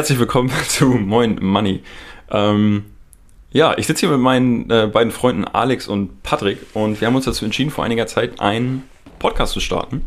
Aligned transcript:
herzlich 0.00 0.18
willkommen 0.18 0.50
zu 0.66 0.86
Moin 0.86 1.36
Money. 1.42 1.82
Ähm, 2.30 2.86
ja, 3.52 3.76
ich 3.76 3.86
sitze 3.86 4.06
hier 4.06 4.08
mit 4.08 4.20
meinen 4.20 4.70
äh, 4.70 4.88
beiden 4.90 5.12
Freunden 5.12 5.44
Alex 5.44 5.88
und 5.88 6.22
Patrick 6.22 6.56
und 6.72 7.02
wir 7.02 7.06
haben 7.06 7.16
uns 7.16 7.26
dazu 7.26 7.44
entschieden, 7.44 7.70
vor 7.70 7.84
einiger 7.84 8.06
Zeit 8.06 8.40
einen 8.40 8.84
Podcast 9.18 9.52
zu 9.52 9.60
starten. 9.60 10.06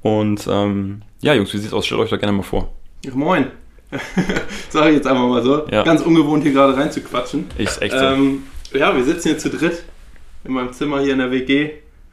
Und 0.00 0.46
ähm, 0.48 1.02
ja, 1.22 1.34
Jungs, 1.34 1.52
wie 1.52 1.58
sieht's 1.58 1.72
aus? 1.72 1.86
Stellt 1.86 2.02
euch 2.02 2.10
doch 2.10 2.20
gerne 2.20 2.36
mal 2.36 2.44
vor. 2.44 2.72
Ja, 3.04 3.10
moin. 3.16 3.46
Sag 4.70 4.90
ich 4.90 4.94
jetzt 4.94 5.08
einfach 5.08 5.26
mal 5.26 5.42
so. 5.42 5.66
Ja. 5.72 5.82
Ganz 5.82 6.02
ungewohnt 6.02 6.44
hier 6.44 6.52
gerade 6.52 6.76
reinzuquatschen. 6.76 7.46
Ist 7.58 7.82
echt 7.82 7.98
so. 7.98 8.04
Ähm, 8.04 8.44
ja, 8.74 8.94
wir 8.94 9.02
sitzen 9.02 9.30
hier 9.30 9.38
zu 9.38 9.50
dritt 9.50 9.82
in 10.44 10.52
meinem 10.52 10.72
Zimmer 10.72 11.00
hier 11.00 11.14
in 11.14 11.18
der 11.18 11.32
WG. 11.32 11.70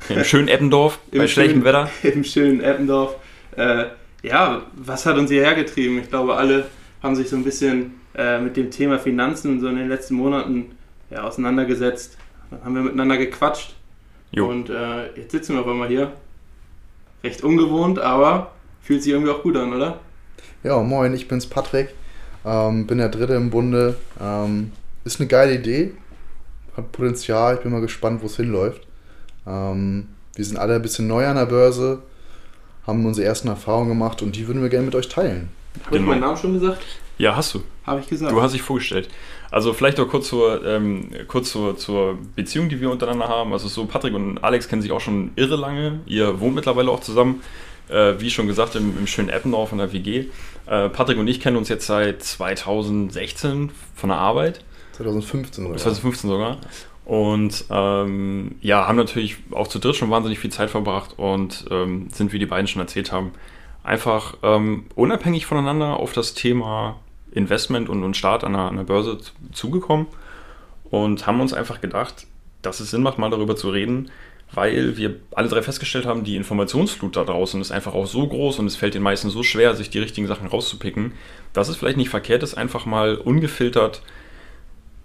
Im 0.10 0.24
schönen 0.24 0.48
Eppendorf, 0.48 0.98
Im 1.12 1.20
bei 1.20 1.28
schlechtem 1.28 1.64
Wetter. 1.64 1.92
Im 2.02 2.24
schönen 2.24 2.60
Eppendorf. 2.60 3.18
Äh, 3.56 3.84
ja, 4.24 4.64
was 4.74 5.06
hat 5.06 5.16
uns 5.20 5.30
hierher 5.30 5.54
getrieben? 5.54 6.00
Ich 6.00 6.10
glaube, 6.10 6.38
alle 6.38 6.66
haben 7.04 7.16
sich 7.16 7.30
so 7.30 7.36
ein 7.36 7.44
bisschen 7.44 7.96
äh, 8.16 8.40
mit 8.40 8.56
dem 8.56 8.72
Thema 8.72 8.98
Finanzen 8.98 9.60
so 9.60 9.68
in 9.68 9.76
den 9.76 9.90
letzten 9.90 10.16
Monaten 10.16 10.72
ja, 11.10 11.24
auseinandergesetzt. 11.24 12.18
Dann 12.50 12.64
haben 12.64 12.76
wir 12.76 12.82
miteinander 12.82 13.18
gequatscht. 13.18 13.76
Jo. 14.32 14.50
Und 14.50 14.70
äh, 14.70 15.14
jetzt 15.16 15.32
sitzen 15.32 15.54
wir 15.54 15.62
auf 15.62 15.68
einmal 15.68 15.90
hier. 15.90 16.14
Recht 17.24 17.44
ungewohnt, 17.44 18.00
aber 18.00 18.52
fühlt 18.82 19.04
sich 19.04 19.12
irgendwie 19.12 19.32
auch 19.32 19.44
gut 19.44 19.56
an, 19.56 19.74
oder? 19.74 20.00
Ja, 20.64 20.82
moin, 20.82 21.14
ich 21.14 21.28
bin's 21.28 21.46
Patrick. 21.46 21.90
Ähm, 22.46 22.88
bin 22.88 22.98
der 22.98 23.10
Dritte 23.10 23.36
im 23.36 23.50
Bunde. 23.50 23.98
Ähm, 24.20 24.72
ist 25.04 25.20
eine 25.20 25.28
geile 25.28 25.56
Idee. 25.56 25.94
Hat 26.76 26.92
Potenzial. 26.92 27.56
Ich 27.56 27.62
bin 27.62 27.72
mal 27.72 27.82
gespannt, 27.82 28.22
wo 28.22 28.26
es 28.26 28.38
hinläuft. 28.38 28.82
Ähm, 29.46 30.08
wir 30.36 30.46
sind 30.46 30.58
alle 30.58 30.76
ein 30.76 30.82
bisschen 30.82 31.08
neu 31.08 31.28
an 31.28 31.36
der 31.36 31.46
Börse. 31.46 32.02
Haben 32.88 33.06
unsere 33.06 33.28
ersten 33.28 33.48
Erfahrungen 33.48 33.90
gemacht 33.90 34.22
und 34.22 34.36
die 34.36 34.48
würden 34.48 34.62
wir 34.62 34.70
gerne 34.70 34.86
mit 34.86 34.96
euch 34.96 35.08
teilen. 35.08 35.50
Habe 35.86 35.98
ich 35.98 36.04
meinen 36.04 36.22
Namen 36.22 36.38
schon 36.38 36.54
gesagt? 36.54 36.84
Ja, 37.18 37.36
hast 37.36 37.54
du. 37.54 37.64
Habe 37.86 38.00
ich 38.00 38.08
gesagt. 38.08 38.32
Du 38.32 38.42
hast 38.42 38.54
dich 38.54 38.62
vorgestellt. 38.62 39.10
Also 39.52 39.74
vielleicht 39.74 39.98
noch 39.98 40.08
kurz 40.08 40.30
zur, 40.30 40.66
ähm, 40.66 41.12
kurz 41.28 41.52
zur, 41.52 41.78
zur 41.78 42.18
Beziehung, 42.36 42.70
die 42.70 42.82
wir 42.82 42.90
untereinander 42.90 43.28
haben. 43.28 43.54
Also 43.54 43.68
so 43.68 43.86
Patrick 43.86 44.14
und 44.14 44.44
Alex 44.44 44.68
kennen 44.68 44.82
sich 44.82 44.92
auch 44.92 45.02
schon 45.02 45.32
irre 45.36 45.56
lange. 45.56 46.00
Ihr 46.06 46.40
wohnt 46.40 46.56
mittlerweile 46.56 46.90
auch 46.90 47.02
zusammen. 47.02 47.42
Äh, 47.90 48.16
wie 48.20 48.30
schon 48.30 48.48
gesagt, 48.48 48.76
im, 48.76 48.98
im 48.98 49.08
schönen 49.08 49.30
Eppendorf 49.30 49.72
in 49.72 49.78
der 49.78 49.94
WG. 49.94 50.26
Äh, 50.66 50.90
Patrick 50.90 51.18
und 51.18 51.28
ich 51.28 51.40
kennen 51.40 51.58
uns 51.58 51.70
jetzt 51.70 51.86
seit 51.86 52.24
2016 52.24 53.72
von 53.96 54.10
der 54.10 54.18
Arbeit. 54.18 54.62
2015 54.94 55.66
oder 55.66 55.78
2015 55.78 56.30
sogar. 56.30 56.58
Und 57.06 57.66
ähm, 57.70 58.56
ja, 58.62 58.88
haben 58.88 58.96
natürlich 58.96 59.38
auch 59.52 59.68
zu 59.68 59.80
dritt 59.80 59.98
schon 59.98 60.10
wahnsinnig 60.10 60.40
viel 60.40 60.52
Zeit 60.52 60.70
verbracht 60.70 61.16
und 61.18 61.66
ähm, 61.70 62.08
sind, 62.12 62.32
wie 62.32 62.40
die 62.40 62.46
beiden 62.46 62.68
schon 62.68 62.82
erzählt 62.82 63.12
haben, 63.12 63.34
einfach 63.84 64.36
ähm, 64.44 64.86
unabhängig 64.96 65.46
voneinander 65.46 65.98
auf 66.00 66.14
das 66.14 66.34
Thema 66.34 67.00
Investment 67.32 67.90
und, 67.90 68.04
und 68.04 68.16
Start 68.16 68.44
an 68.44 68.54
der, 68.54 68.84
Börse 68.84 69.18
zu- 69.18 69.34
zugekommen 69.52 70.08
und 70.90 71.28
haben 71.28 71.42
uns 71.42 71.54
einfach 71.54 71.82
gedacht, 71.82 72.28
dass 72.62 72.80
es 72.80 72.92
Sinn 72.92 73.04
macht, 73.04 73.18
mal 73.18 73.30
darüber 73.30 73.56
zu 73.56 73.70
reden, 73.70 74.10
weil 74.54 74.98
wir 74.98 75.16
alle 75.34 75.50
drei 75.50 75.62
festgestellt 75.62 76.06
haben, 76.06 76.24
die 76.24 76.36
Informationsflut 76.36 77.16
da 77.16 77.24
draußen 77.24 77.60
ist 77.60 77.72
einfach 77.72 77.94
auch 77.94 78.06
so 78.06 78.28
groß 78.28 78.60
und 78.60 78.68
es 78.68 78.76
fällt 78.76 78.94
den 78.94 79.02
meisten 79.02 79.30
so 79.30 79.44
schwer, 79.44 79.76
sich 79.76 79.90
die 79.90 80.00
richtigen 80.00 80.28
Sachen 80.28 80.48
rauszupicken, 80.48 81.14
dass 81.54 81.70
es 81.70 81.76
vielleicht 81.76 81.98
nicht 81.98 82.10
verkehrt 82.10 82.44
ist, 82.44 82.54
einfach 82.54 82.86
mal 82.86 83.16
ungefiltert 83.16 84.02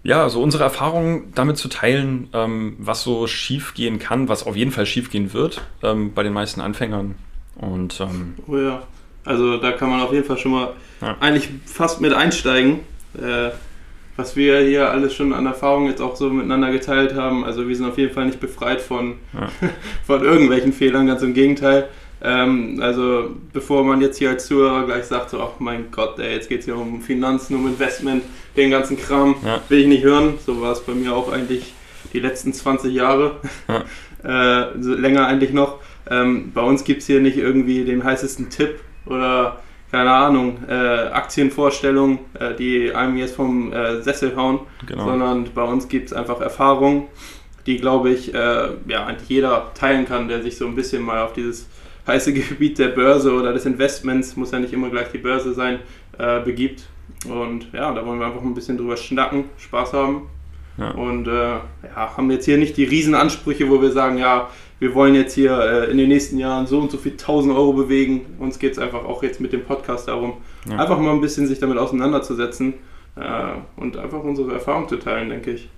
ja, 0.01 0.29
so 0.29 0.41
unsere 0.41 0.63
Erfahrungen 0.63 1.33
damit 1.35 1.57
zu 1.57 1.67
teilen, 1.67 2.29
ähm, 2.31 2.77
was 2.79 3.03
so 3.03 3.27
schief 3.27 3.73
gehen 3.73 3.99
kann, 3.99 4.29
was 4.29 4.45
auf 4.47 4.55
jeden 4.55 4.71
Fall 4.71 4.85
schief 4.85 5.09
gehen 5.11 5.33
wird 5.33 5.61
ähm, 5.83 6.13
bei 6.13 6.23
den 6.23 6.31
meisten 6.31 6.61
Anfängern. 6.61 7.15
Und 7.59 7.99
ähm, 7.99 8.35
Oh 8.47 8.57
ja. 8.57 8.81
Also 9.25 9.57
da 9.57 9.71
kann 9.73 9.89
man 9.89 10.01
auf 10.01 10.13
jeden 10.13 10.25
Fall 10.25 10.37
schon 10.37 10.51
mal 10.51 10.73
Ja. 11.01 11.17
eigentlich 11.19 11.49
fast 11.65 12.01
mit 12.01 12.13
einsteigen. 12.13 12.79
Äh, 13.17 13.49
was 14.15 14.35
wir 14.35 14.59
hier 14.59 14.89
alles 14.91 15.13
schon 15.15 15.31
an 15.33 15.45
Erfahrungen 15.45 15.87
jetzt 15.87 16.01
auch 16.01 16.15
so 16.17 16.29
miteinander 16.29 16.71
geteilt 16.71 17.15
haben. 17.15 17.45
Also 17.45 17.67
wir 17.69 17.75
sind 17.75 17.85
auf 17.85 17.97
jeden 17.97 18.13
Fall 18.13 18.25
nicht 18.25 18.39
befreit 18.41 18.81
von, 18.81 19.15
Ja. 19.33 19.49
von 20.05 20.23
irgendwelchen 20.23 20.73
Fehlern, 20.73 21.07
ganz 21.07 21.21
im 21.21 21.33
Gegenteil. 21.33 21.87
Ähm, 22.21 22.79
also 22.81 23.29
bevor 23.53 23.85
man 23.85 24.01
jetzt 24.01 24.17
hier 24.17 24.29
als 24.31 24.45
Zuhörer 24.47 24.85
gleich 24.85 25.05
sagt, 25.05 25.29
so, 25.29 25.39
ach 25.41 25.59
mein 25.59 25.85
Gott, 25.91 26.19
ey, 26.19 26.33
jetzt 26.33 26.49
geht 26.49 26.59
es 26.59 26.65
hier 26.65 26.75
um 26.75 27.01
Finanzen, 27.01 27.55
um 27.55 27.65
Investment, 27.67 28.23
den 28.57 28.71
ganzen 28.71 28.97
Kram, 28.97 29.35
Ja. 29.45 29.61
will 29.69 29.79
ich 29.79 29.87
nicht 29.87 30.03
hören. 30.03 30.33
So 30.45 30.59
war 30.61 30.73
es 30.73 30.81
bei 30.81 30.93
mir 30.93 31.15
auch 31.15 31.31
eigentlich 31.31 31.73
die 32.11 32.19
letzten 32.19 32.51
20 32.51 32.93
Jahre. 32.93 33.37
äh, 34.23 34.81
so 34.81 34.93
länger 34.95 35.27
eigentlich 35.27 35.51
noch. 35.53 35.77
Ähm, 36.09 36.51
bei 36.53 36.61
uns 36.61 36.83
gibt 36.83 37.01
es 37.01 37.07
hier 37.07 37.21
nicht 37.21 37.37
irgendwie 37.37 37.83
den 37.85 38.03
heißesten 38.03 38.49
Tipp 38.49 38.79
oder 39.05 39.59
keine 39.91 40.11
Ahnung, 40.11 40.57
äh, 40.67 40.73
Aktienvorstellungen, 40.73 42.19
äh, 42.39 42.53
die 42.53 42.93
einem 42.93 43.17
jetzt 43.17 43.35
vom 43.35 43.73
äh, 43.73 44.01
Sessel 44.01 44.35
hauen, 44.35 44.59
Genau. 44.85 45.05
sondern 45.05 45.45
bei 45.53 45.63
uns 45.63 45.87
gibt 45.87 46.07
es 46.07 46.13
einfach 46.13 46.41
Erfahrungen, 46.41 47.05
die, 47.65 47.77
glaube 47.77 48.11
ich, 48.11 48.33
äh, 48.33 48.37
ja, 48.87 49.05
eigentlich 49.05 49.29
jeder 49.29 49.71
teilen 49.73 50.05
kann, 50.05 50.27
der 50.27 50.43
sich 50.43 50.57
so 50.57 50.67
ein 50.67 50.75
bisschen 50.75 51.01
mal 51.01 51.21
auf 51.23 51.33
dieses 51.33 51.67
heiße 52.05 52.33
Gebiet 52.33 52.77
der 52.77 52.89
Börse 52.89 53.33
oder 53.33 53.51
des 53.51 53.65
Investments, 53.65 54.35
muss 54.35 54.51
ja 54.51 54.59
nicht 54.59 54.73
immer 54.73 54.89
gleich 54.89 55.09
die 55.11 55.17
Börse 55.17 55.53
sein, 55.53 55.79
äh, 56.17 56.39
begibt. 56.41 56.83
Und 57.27 57.67
ja, 57.73 57.91
da 57.93 58.05
wollen 58.05 58.19
wir 58.19 58.27
einfach 58.27 58.41
ein 58.41 58.53
bisschen 58.53 58.77
drüber 58.77 58.95
schnacken, 58.95 59.45
Spaß 59.57 59.93
haben. 59.93 60.29
Ja. 60.77 60.91
Und 60.91 61.27
äh, 61.27 61.31
ja, 61.31 61.61
haben 62.15 62.29
jetzt 62.31 62.45
hier 62.45 62.57
nicht 62.57 62.77
die 62.77 62.85
Riesenansprüche, 62.85 63.69
wo 63.69 63.81
wir 63.81 63.91
sagen, 63.91 64.17
ja, 64.17 64.49
wir 64.79 64.93
wollen 64.95 65.15
jetzt 65.15 65.33
hier 65.33 65.57
äh, 65.59 65.91
in 65.91 65.97
den 65.97 66.07
nächsten 66.09 66.37
Jahren 66.37 66.65
so 66.67 66.79
und 66.79 66.91
so 66.91 66.97
viel 66.97 67.13
1000 67.13 67.53
Euro 67.53 67.73
bewegen. 67.73 68.25
Uns 68.39 68.59
geht 68.59 68.73
es 68.73 68.79
einfach 68.79 69.03
auch 69.05 69.23
jetzt 69.23 69.39
mit 69.41 69.51
dem 69.53 69.63
Podcast 69.63 70.07
darum, 70.07 70.33
Ja. 70.69 70.77
einfach 70.77 70.97
mal 70.99 71.11
ein 71.13 71.21
bisschen 71.21 71.47
sich 71.47 71.59
damit 71.59 71.77
auseinanderzusetzen 71.77 72.75
äh, 73.15 73.21
und 73.79 73.97
einfach 73.97 74.23
unsere 74.23 74.53
Erfahrung 74.53 74.87
zu 74.87 74.97
teilen, 74.97 75.29
denke 75.29 75.51
ich. 75.51 75.69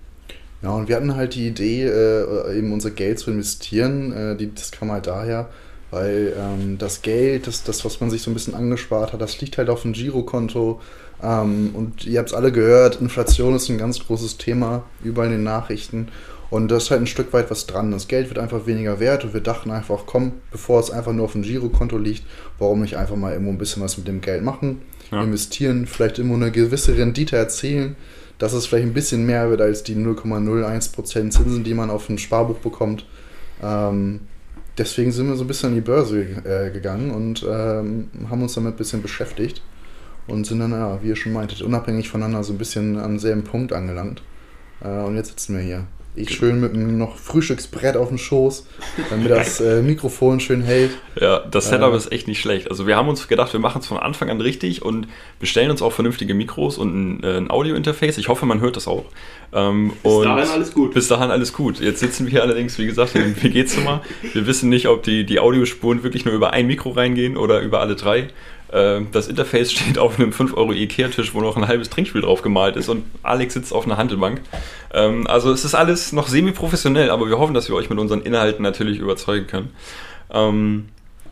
Ja, 0.62 0.70
und 0.72 0.88
wir 0.88 0.96
hatten 0.96 1.16
halt 1.16 1.34
die 1.34 1.48
Idee, 1.48 1.86
äh, 1.86 2.58
eben 2.58 2.72
unser 2.72 2.92
Geld 2.92 3.18
zu 3.18 3.32
investieren. 3.32 4.12
Äh, 4.14 4.36
die, 4.38 4.54
das 4.54 4.72
kam 4.72 4.92
halt 4.92 5.08
daher, 5.08 5.50
weil 5.90 6.34
ähm, 6.38 6.78
das 6.78 7.02
Geld, 7.02 7.48
das, 7.48 7.64
das, 7.64 7.84
was 7.84 8.00
man 8.00 8.12
sich 8.12 8.22
so 8.22 8.30
ein 8.30 8.36
bisschen 8.36 8.54
angespart 8.54 9.14
hat, 9.14 9.22
das 9.22 9.42
liegt 9.42 9.58
halt 9.58 9.70
auf 9.72 9.82
dem 9.82 9.94
Girokonto. 9.94 10.80
Ähm, 11.24 11.72
und 11.74 12.06
ihr 12.06 12.20
habt 12.20 12.30
es 12.30 12.36
alle 12.36 12.52
gehört, 12.52 13.02
Inflation 13.02 13.56
ist 13.56 13.70
ein 13.70 13.80
ganz 13.80 14.06
großes 14.06 14.38
Thema, 14.38 14.84
überall 15.04 15.28
in 15.28 15.34
den 15.34 15.44
Nachrichten. 15.44 16.10
Und 16.52 16.70
da 16.70 16.78
ist 16.78 16.92
halt 16.92 17.02
ein 17.02 17.08
Stück 17.08 17.32
weit 17.34 17.50
was 17.50 17.66
dran. 17.66 17.92
Das 17.92 18.08
Geld 18.08 18.28
wird 18.30 18.38
einfach 18.38 18.68
weniger 18.68 19.00
wert 19.00 19.24
und 19.24 19.34
wir 19.34 19.42
dachten 19.42 19.72
einfach, 19.72 20.04
komm, 20.06 20.34
bevor 20.52 20.80
es 20.82 20.92
einfach 20.92 21.14
nur 21.14 21.26
auf 21.26 21.32
dem 21.32 21.42
Girokonto 21.42 21.98
liegt, 21.98 22.24
warum 22.60 22.82
nicht 22.82 22.98
einfach 22.98 23.16
mal 23.16 23.32
irgendwo 23.32 23.52
ein 23.52 23.58
bisschen 23.58 23.82
was 23.82 23.98
mit 23.98 24.08
dem 24.08 24.22
Geld 24.22 24.44
machen, 24.44 24.82
Ja. 25.12 25.24
investieren, 25.24 25.88
vielleicht 25.88 26.20
immer 26.20 26.36
eine 26.36 26.52
gewisse 26.52 26.96
Rendite 26.98 27.38
erzielen, 27.38 27.96
dass 28.38 28.52
es 28.54 28.66
vielleicht 28.68 28.86
ein 28.88 28.94
bisschen 28.94 29.26
mehr 29.26 29.50
wird 29.50 29.62
als 29.62 29.84
die 29.84 29.96
0,01% 29.96 31.06
Zinsen, 31.32 31.64
die 31.64 31.74
man 31.74 31.90
auf 31.90 32.10
ein 32.10 32.18
Sparbuch 32.18 32.58
bekommt. 32.58 33.06
Ähm, 33.64 34.22
deswegen 34.78 35.12
sind 35.14 35.28
wir 35.30 35.36
so 35.38 35.46
ein 35.46 35.48
bisschen 35.48 35.70
an 35.70 35.76
die 35.76 35.82
Börse 35.82 36.22
äh, 36.44 36.70
gegangen 36.72 37.12
und 37.12 37.46
ähm, 37.50 38.10
haben 38.30 38.42
uns 38.42 38.56
damit 38.56 38.74
ein 38.74 38.78
bisschen 38.78 39.02
beschäftigt 39.02 39.62
und 40.28 40.46
sind 40.46 40.60
dann, 40.60 40.72
ja, 40.72 41.00
wie 41.02 41.10
ihr 41.10 41.16
schon 41.16 41.32
meintet, 41.34 41.62
unabhängig 41.62 42.10
voneinander 42.10 42.44
so 42.44 42.52
ein 42.54 42.58
bisschen 42.58 42.98
an 42.98 43.20
selben 43.20 43.44
Punkt 43.44 43.72
angelangt. 43.72 44.22
Äh, 44.84 44.90
und 45.04 45.16
jetzt 45.16 45.30
sitzen 45.30 45.56
wir 45.56 45.64
hier. 45.64 45.86
Ich 46.14 46.30
schön 46.32 46.60
mit 46.60 46.74
einem 46.74 46.98
noch 46.98 47.16
Frühstücksbrett 47.18 47.96
auf 47.96 48.10
dem 48.10 48.18
Schoß, 48.18 48.68
damit 49.10 49.32
das 49.32 49.62
äh, 49.62 49.82
Mikrofon 49.82 50.42
schön 50.42 50.62
hält. 50.62 50.92
Ja, 51.20 51.40
das 51.40 51.70
Setup 51.70 51.94
Äh. 51.94 51.98
ist 51.98 52.12
echt 52.12 52.28
nicht 52.28 52.42
schlecht. 52.42 52.70
Also 52.70 52.86
wir 52.86 52.98
haben 52.98 53.08
uns 53.08 53.30
gedacht, 53.30 53.54
wir 53.54 53.62
machen 53.62 53.80
es 53.80 53.88
von 53.88 53.98
Anfang 53.98 54.30
an 54.30 54.42
richtig 54.42 54.82
und 54.82 55.08
bestellen 55.40 55.72
uns 55.72 55.82
auch 55.82 55.94
vernünftige 55.94 56.34
Mikros 56.34 56.78
und 56.78 56.94
ein, 57.20 57.24
äh, 57.24 57.38
ein 57.38 57.50
Audio-Interface. 57.50 58.18
Ich 58.18 58.28
hoffe, 58.28 58.46
man 58.46 58.60
hört 58.60 58.76
das 58.76 58.90
auch. 58.90 59.06
Ähm, 59.54 59.94
Bis 60.04 60.12
und 60.12 60.26
dahin 60.26 60.50
alles 60.50 60.74
gut. 60.74 60.94
Bis 60.94 61.08
dahin 61.08 61.32
alles 61.32 61.54
gut. 61.54 61.80
Jetzt 61.80 62.02
sitzen 62.02 62.26
wir 62.26 62.32
hier 62.32 62.44
allerdings, 62.44 62.78
wie 62.78 62.88
gesagt, 62.88 63.16
einem 63.16 63.42
WG-Zimmer. 63.42 64.02
Wir 64.34 64.46
wissen 64.48 64.68
nicht, 64.70 64.88
ob 64.90 65.04
die, 65.04 65.26
die 65.26 65.40
Audiospuren 65.40 66.04
wirklich 66.04 66.26
nur 66.26 66.34
über 66.34 66.52
ein 66.52 66.68
Mikro 66.68 66.90
reingehen 66.90 67.38
oder 67.38 67.62
über 67.62 67.80
alle 67.80 67.96
drei. 67.96 68.28
Ähm, 68.74 69.08
Das 69.12 69.28
Interface 69.28 69.72
steht 69.72 69.98
auf 69.98 70.20
einem 70.20 70.34
5 70.34 70.56
Euro 70.56 70.72
Ikea-Tisch, 70.74 71.34
wo 71.34 71.42
noch 71.42 71.58
ein 71.58 71.68
halbes 71.68 71.90
Trinkspiel 71.90 72.22
drauf 72.22 72.42
gemalt 72.42 72.76
ist 72.76 72.90
und 72.90 73.04
Alex 73.24 73.54
sitzt 73.54 73.74
auf 73.74 73.86
einer 73.86 73.98
Handelbank. 73.98 74.42
Ähm, 74.94 75.28
Also 75.28 75.52
es 75.52 75.66
ist 75.66 75.76
alles 75.76 76.12
noch 76.12 76.28
semi-professionell, 76.28 77.10
aber 77.10 77.28
wir 77.28 77.40
hoffen, 77.40 77.54
dass 77.54 77.70
wir 77.70 77.76
euch 77.76 77.90
mit 77.90 78.00
unseren 78.00 78.22
Inhalten 78.22 78.64
natürlich 78.64 79.00
überzeugen 79.00 79.48
können. 79.48 79.70
Ähm, 80.34 80.86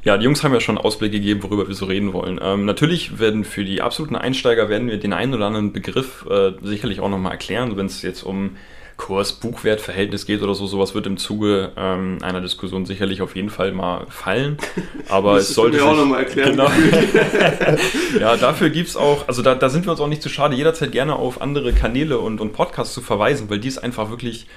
ja, 0.03 0.17
die 0.17 0.23
Jungs 0.23 0.43
haben 0.43 0.53
ja 0.53 0.61
schon 0.61 0.77
Ausblick 0.77 1.11
gegeben, 1.11 1.43
worüber 1.43 1.67
wir 1.67 1.75
so 1.75 1.85
reden 1.85 2.13
wollen. 2.13 2.35
Natürlich 2.63 3.19
werden 3.19 3.43
für 3.43 3.65
die 3.65 3.81
absoluten 3.81 4.15
Einsteiger 4.15 4.69
werden 4.69 4.87
wir 4.87 4.97
den 4.97 5.11
einen 5.11 5.33
oder 5.33 5.47
anderen 5.47 5.73
Begriff 5.73 6.25
äh, 6.29 6.53
sicherlich 6.61 7.01
auch 7.01 7.09
nochmal 7.09 7.33
erklären, 7.33 7.75
wenn 7.75 7.87
es 7.87 8.01
jetzt 8.01 8.23
um 8.23 8.51
Kurs-Buchwert-Verhältnis 8.99 10.25
geht 10.25 10.43
oder 10.43 10.53
so. 10.53 10.67
Sowas 10.67 10.93
wird 10.93 11.07
im 11.07 11.17
Zuge 11.17 11.71
ähm, 11.77 12.19
einer 12.21 12.41
Diskussion 12.41 12.85
sicherlich 12.85 13.21
auf 13.21 13.35
jeden 13.35 13.49
Fall 13.49 13.71
mal 13.71 14.05
fallen. 14.09 14.57
Aber 15.09 15.37
es 15.37 15.55
sollte 15.55 15.77
mir 15.77 15.85
auch 15.85 15.91
sich- 15.91 15.99
noch 15.99 16.05
mal 16.05 16.19
erklären. 16.19 16.51
Genau. 16.51 16.69
ja, 18.19 18.35
dafür 18.37 18.69
gibt 18.69 18.89
es 18.89 18.97
auch, 18.97 19.27
also 19.27 19.41
da, 19.41 19.55
da 19.55 19.69
sind 19.69 19.85
wir 19.87 19.91
uns 19.91 20.01
auch 20.01 20.07
nicht 20.07 20.21
zu 20.21 20.29
schade, 20.29 20.55
jederzeit 20.55 20.91
gerne 20.91 21.15
auf 21.15 21.41
andere 21.41 21.73
Kanäle 21.73 22.19
und, 22.19 22.41
und 22.41 22.51
Podcasts 22.53 22.93
zu 22.93 23.01
verweisen, 23.01 23.49
weil 23.49 23.59
die 23.59 23.69
es 23.69 23.77
einfach 23.77 24.09
wirklich 24.09 24.47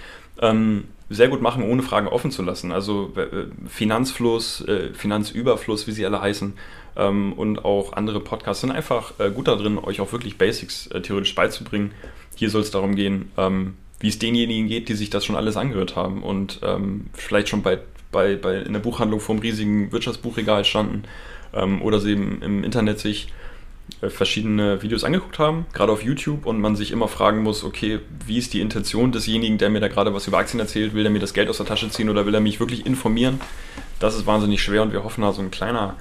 ähm, 0.41 0.85
sehr 1.09 1.29
gut 1.29 1.41
machen, 1.41 1.63
ohne 1.63 1.83
Fragen 1.83 2.09
offen 2.09 2.33
zu 2.33 2.43
lassen. 2.43 2.73
Also 2.73 3.13
äh, 3.17 3.47
Finanzfluss, 3.69 4.63
äh, 4.67 4.93
Finanzüberfluss, 4.93 5.87
wie 5.87 5.93
sie 5.93 6.05
alle 6.05 6.21
heißen, 6.21 6.55
ähm, 6.97 7.33
und 7.35 7.65
auch 7.65 7.93
andere 7.93 8.21
Podcasts 8.21 8.61
sind 8.61 8.73
einfach 8.73 9.13
äh, 9.19 9.31
gut 9.31 9.47
darin, 9.49 9.79
euch 9.79 10.01
auch 10.01 10.13
wirklich 10.13 10.37
Basics 10.37 10.89
äh, 10.89 11.01
theoretisch 11.01 11.35
beizubringen. 11.35 11.93
Hier 12.35 12.51
soll 12.51 12.63
es 12.63 12.71
darum 12.71 12.97
gehen, 12.97 13.31
ähm, 13.37 13.75
wie 14.03 14.09
es 14.09 14.19
denjenigen 14.19 14.69
geht, 14.69 14.89
die 14.89 14.95
sich 14.95 15.11
das 15.11 15.25
schon 15.25 15.37
alles 15.37 15.57
angehört 15.57 15.97
haben 15.97 16.23
und 16.23 16.61
ähm, 16.63 17.07
vielleicht 17.15 17.49
schon 17.49 17.63
bei, 17.63 17.79
bei, 18.11 18.37
bei 18.37 18.59
in 18.59 18.73
der 18.73 18.81
Buchhandlung 18.81 19.21
vor 19.21 19.35
einem 19.35 19.43
riesigen 19.43 19.93
Wirtschaftsbuchregal 19.93 20.65
standen 20.65 21.05
ähm, 21.55 21.81
oder 21.81 22.01
sie 22.01 22.13
im, 22.13 22.43
im 22.43 22.65
Internet 22.65 22.99
sich 22.99 23.29
äh, 24.01 24.11
verschiedene 24.11 24.83
Videos 24.83 25.05
angeguckt 25.05 25.39
haben, 25.39 25.67
gerade 25.73 25.93
auf 25.93 26.03
YouTube, 26.03 26.47
und 26.47 26.61
man 26.61 26.75
sich 26.75 26.91
immer 26.91 27.07
fragen 27.07 27.45
muss, 27.45 27.63
okay, 27.63 28.01
wie 28.27 28.39
ist 28.39 28.53
die 28.55 28.61
Intention 28.61 29.13
desjenigen, 29.13 29.57
der 29.57 29.71
mir 29.71 29.81
da 29.81 29.87
gerade 29.87 30.13
was 30.13 30.27
über 30.27 30.39
Aktien 30.39 30.59
erzählt? 30.59 30.95
Will 30.95 31.05
er 31.05 31.11
mir 31.11 31.21
das 31.21 31.33
Geld 31.33 31.49
aus 31.49 31.59
der 31.59 31.67
Tasche 31.67 31.89
ziehen 31.89 32.11
oder 32.11 32.27
will 32.27 32.35
er 32.35 32.41
mich 32.41 32.59
wirklich 32.59 32.85
informieren? 32.85 33.41
Das 34.01 34.17
ist 34.17 34.27
wahnsinnig 34.27 34.63
schwer 34.63 34.83
und 34.83 34.93
wir 34.93 35.05
hoffen 35.05 35.23
da 35.23 35.33
so 35.33 35.43
ein 35.43 35.53
kleiner 35.53 35.97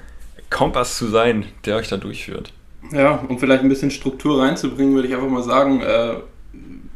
Kompass 0.50 0.98
zu 0.98 1.06
sein, 1.06 1.44
der 1.64 1.76
euch 1.76 1.88
da 1.88 1.96
durchführt. 1.96 2.52
Ja, 2.90 3.24
um 3.28 3.38
vielleicht 3.38 3.62
ein 3.62 3.68
bisschen 3.68 3.92
Struktur 3.92 4.42
reinzubringen, 4.42 4.94
würde 4.94 5.06
ich 5.06 5.14
einfach 5.14 5.28
mal 5.28 5.44
sagen, 5.44 5.80
äh, 5.82 6.16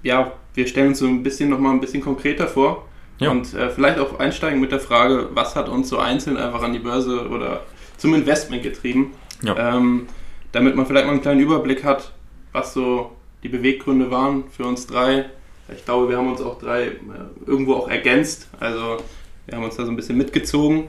ja, 0.02 0.32
wir 0.56 0.66
stellen 0.66 0.88
uns 0.88 0.98
so 0.98 1.06
ein 1.06 1.22
bisschen 1.22 1.48
nochmal 1.48 1.72
ein 1.72 1.80
bisschen 1.80 2.02
konkreter 2.02 2.48
vor 2.48 2.86
ja. 3.18 3.30
und 3.30 3.54
äh, 3.54 3.70
vielleicht 3.70 3.98
auch 3.98 4.18
einsteigen 4.18 4.60
mit 4.60 4.72
der 4.72 4.80
Frage, 4.80 5.28
was 5.34 5.54
hat 5.54 5.68
uns 5.68 5.88
so 5.88 5.98
einzeln 5.98 6.36
einfach 6.36 6.62
an 6.62 6.72
die 6.72 6.78
Börse 6.78 7.28
oder 7.28 7.62
zum 7.98 8.14
Investment 8.14 8.62
getrieben? 8.62 9.12
Ja. 9.42 9.76
Ähm, 9.76 10.08
damit 10.52 10.74
man 10.74 10.86
vielleicht 10.86 11.06
mal 11.06 11.12
einen 11.12 11.20
kleinen 11.20 11.40
Überblick 11.40 11.84
hat, 11.84 12.12
was 12.52 12.72
so 12.72 13.12
die 13.42 13.48
Beweggründe 13.48 14.10
waren 14.10 14.44
für 14.50 14.64
uns 14.64 14.86
drei. 14.86 15.26
Ich 15.74 15.84
glaube, 15.84 16.08
wir 16.08 16.16
haben 16.16 16.30
uns 16.30 16.40
auch 16.40 16.58
drei 16.58 16.86
äh, 16.86 16.92
irgendwo 17.46 17.74
auch 17.74 17.88
ergänzt. 17.88 18.48
Also 18.58 18.98
wir 19.46 19.56
haben 19.56 19.64
uns 19.64 19.76
da 19.76 19.84
so 19.84 19.90
ein 19.90 19.96
bisschen 19.96 20.16
mitgezogen. 20.16 20.84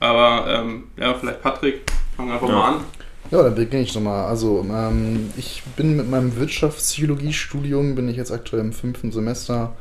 Aber 0.00 0.46
ähm, 0.48 0.84
ja, 0.96 1.14
vielleicht 1.14 1.42
Patrick, 1.42 1.90
fangen 2.16 2.28
wir 2.28 2.34
einfach 2.34 2.48
ja. 2.48 2.54
mal 2.54 2.68
an. 2.74 2.80
Ja, 3.30 3.42
dann 3.42 3.54
beginne 3.54 3.82
ich 3.82 3.94
nochmal. 3.94 4.24
Also, 4.24 4.64
ähm, 4.70 5.30
ich 5.36 5.62
bin 5.76 5.96
mit 5.96 6.08
meinem 6.08 6.36
Wirtschaftspsychologie-Studium, 6.36 7.94
bin 7.94 8.08
ich 8.08 8.16
jetzt 8.16 8.32
aktuell 8.32 8.62
im 8.62 8.72
fünften 8.72 9.12
Semester 9.12 9.76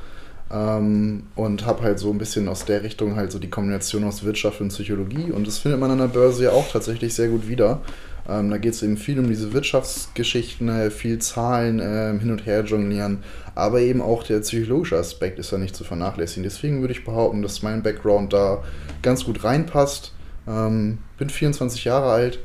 ähm, 0.51 1.23
und 1.35 1.65
habe 1.65 1.83
halt 1.83 1.99
so 1.99 2.11
ein 2.11 2.17
bisschen 2.17 2.49
aus 2.49 2.65
der 2.65 2.83
Richtung 2.83 3.15
halt 3.15 3.31
so 3.31 3.39
die 3.39 3.49
Kombination 3.49 4.03
aus 4.03 4.23
Wirtschaft 4.23 4.59
und 4.59 4.69
Psychologie 4.69 5.31
und 5.31 5.47
das 5.47 5.59
findet 5.59 5.79
man 5.79 5.91
an 5.91 5.97
der 5.97 6.07
Börse 6.07 6.45
ja 6.45 6.51
auch 6.51 6.69
tatsächlich 6.69 7.13
sehr 7.13 7.29
gut 7.29 7.47
wieder. 7.47 7.81
Ähm, 8.29 8.49
da 8.49 8.57
geht 8.57 8.73
es 8.73 8.83
eben 8.83 8.97
viel 8.97 9.17
um 9.19 9.29
diese 9.29 9.53
Wirtschaftsgeschichten, 9.53 10.67
äh, 10.67 10.91
viel 10.91 11.19
Zahlen 11.19 11.79
äh, 11.79 12.19
hin 12.19 12.31
und 12.31 12.45
her 12.45 12.65
jonglieren, 12.65 13.23
aber 13.55 13.79
eben 13.79 14.01
auch 14.01 14.23
der 14.23 14.39
psychologische 14.39 14.97
Aspekt 14.97 15.39
ist 15.39 15.53
da 15.53 15.57
nicht 15.57 15.75
zu 15.75 15.85
vernachlässigen. 15.85 16.43
Deswegen 16.43 16.81
würde 16.81 16.93
ich 16.93 17.05
behaupten, 17.05 17.41
dass 17.41 17.63
mein 17.63 17.83
Background 17.83 18.33
da 18.33 18.63
ganz 19.01 19.23
gut 19.23 19.45
reinpasst. 19.45 20.13
Ähm, 20.47 20.97
bin 21.17 21.29
24 21.29 21.85
Jahre 21.85 22.11
alt, 22.11 22.39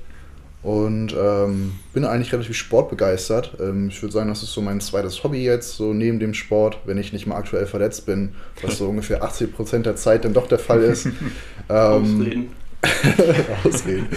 und 0.63 1.13
ähm, 1.19 1.73
bin 1.93 2.05
eigentlich 2.05 2.33
relativ 2.33 2.57
sportbegeistert. 2.57 3.57
Ähm, 3.61 3.89
ich 3.89 4.01
würde 4.01 4.13
sagen, 4.13 4.29
das 4.29 4.43
ist 4.43 4.53
so 4.53 4.61
mein 4.61 4.81
zweites 4.81 5.25
Hobby 5.25 5.43
jetzt, 5.45 5.77
so 5.77 5.93
neben 5.93 6.21
dem 6.21 6.35
Sport, 6.35 6.79
wenn 6.85 6.99
ich 6.99 7.13
nicht 7.13 7.27
mal 7.27 7.37
aktuell 7.37 7.67
verletzt 7.67 8.07
bin, 8.07 8.35
was 8.63 8.79
so 8.79 8.87
ungefähr 8.89 9.25
80 9.25 9.53
Prozent 9.53 9.87
der 9.87 9.97
Zeit 9.97 10.25
dann 10.25 10.35
doch 10.35 10.47
der 10.47 10.61
Fall 10.61 10.83
ist. 10.83 11.09
ähm, 11.69 12.49
Ausreden. 13.65 14.09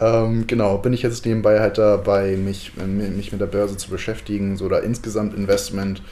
ähm, 0.00 0.46
genau, 0.48 0.78
bin 0.78 0.92
ich 0.92 1.02
jetzt 1.02 1.24
nebenbei 1.24 1.60
halt 1.60 1.78
dabei, 1.78 2.36
mich, 2.36 2.72
mich 2.76 3.30
mit 3.30 3.40
der 3.40 3.46
Börse 3.46 3.76
zu 3.76 3.90
beschäftigen, 3.90 4.56
so 4.56 4.64
oder 4.64 4.82
insgesamt 4.82 5.34
Investment, 5.34 6.02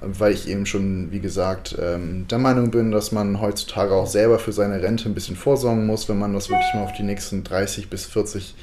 weil 0.00 0.32
ich 0.32 0.48
eben 0.48 0.64
schon, 0.64 1.12
wie 1.12 1.20
gesagt, 1.20 1.76
ähm, 1.78 2.26
der 2.28 2.38
Meinung 2.38 2.70
bin, 2.70 2.90
dass 2.90 3.12
man 3.12 3.42
heutzutage 3.42 3.92
auch 3.92 4.06
selber 4.06 4.38
für 4.38 4.52
seine 4.52 4.82
Rente 4.82 5.06
ein 5.10 5.14
bisschen 5.14 5.36
vorsorgen 5.36 5.84
muss, 5.84 6.08
wenn 6.08 6.18
man 6.18 6.32
das 6.32 6.48
wirklich 6.48 6.72
mal 6.72 6.84
auf 6.84 6.94
die 6.94 7.02
nächsten 7.02 7.44
30 7.44 7.90
bis 7.90 8.06
40 8.06 8.54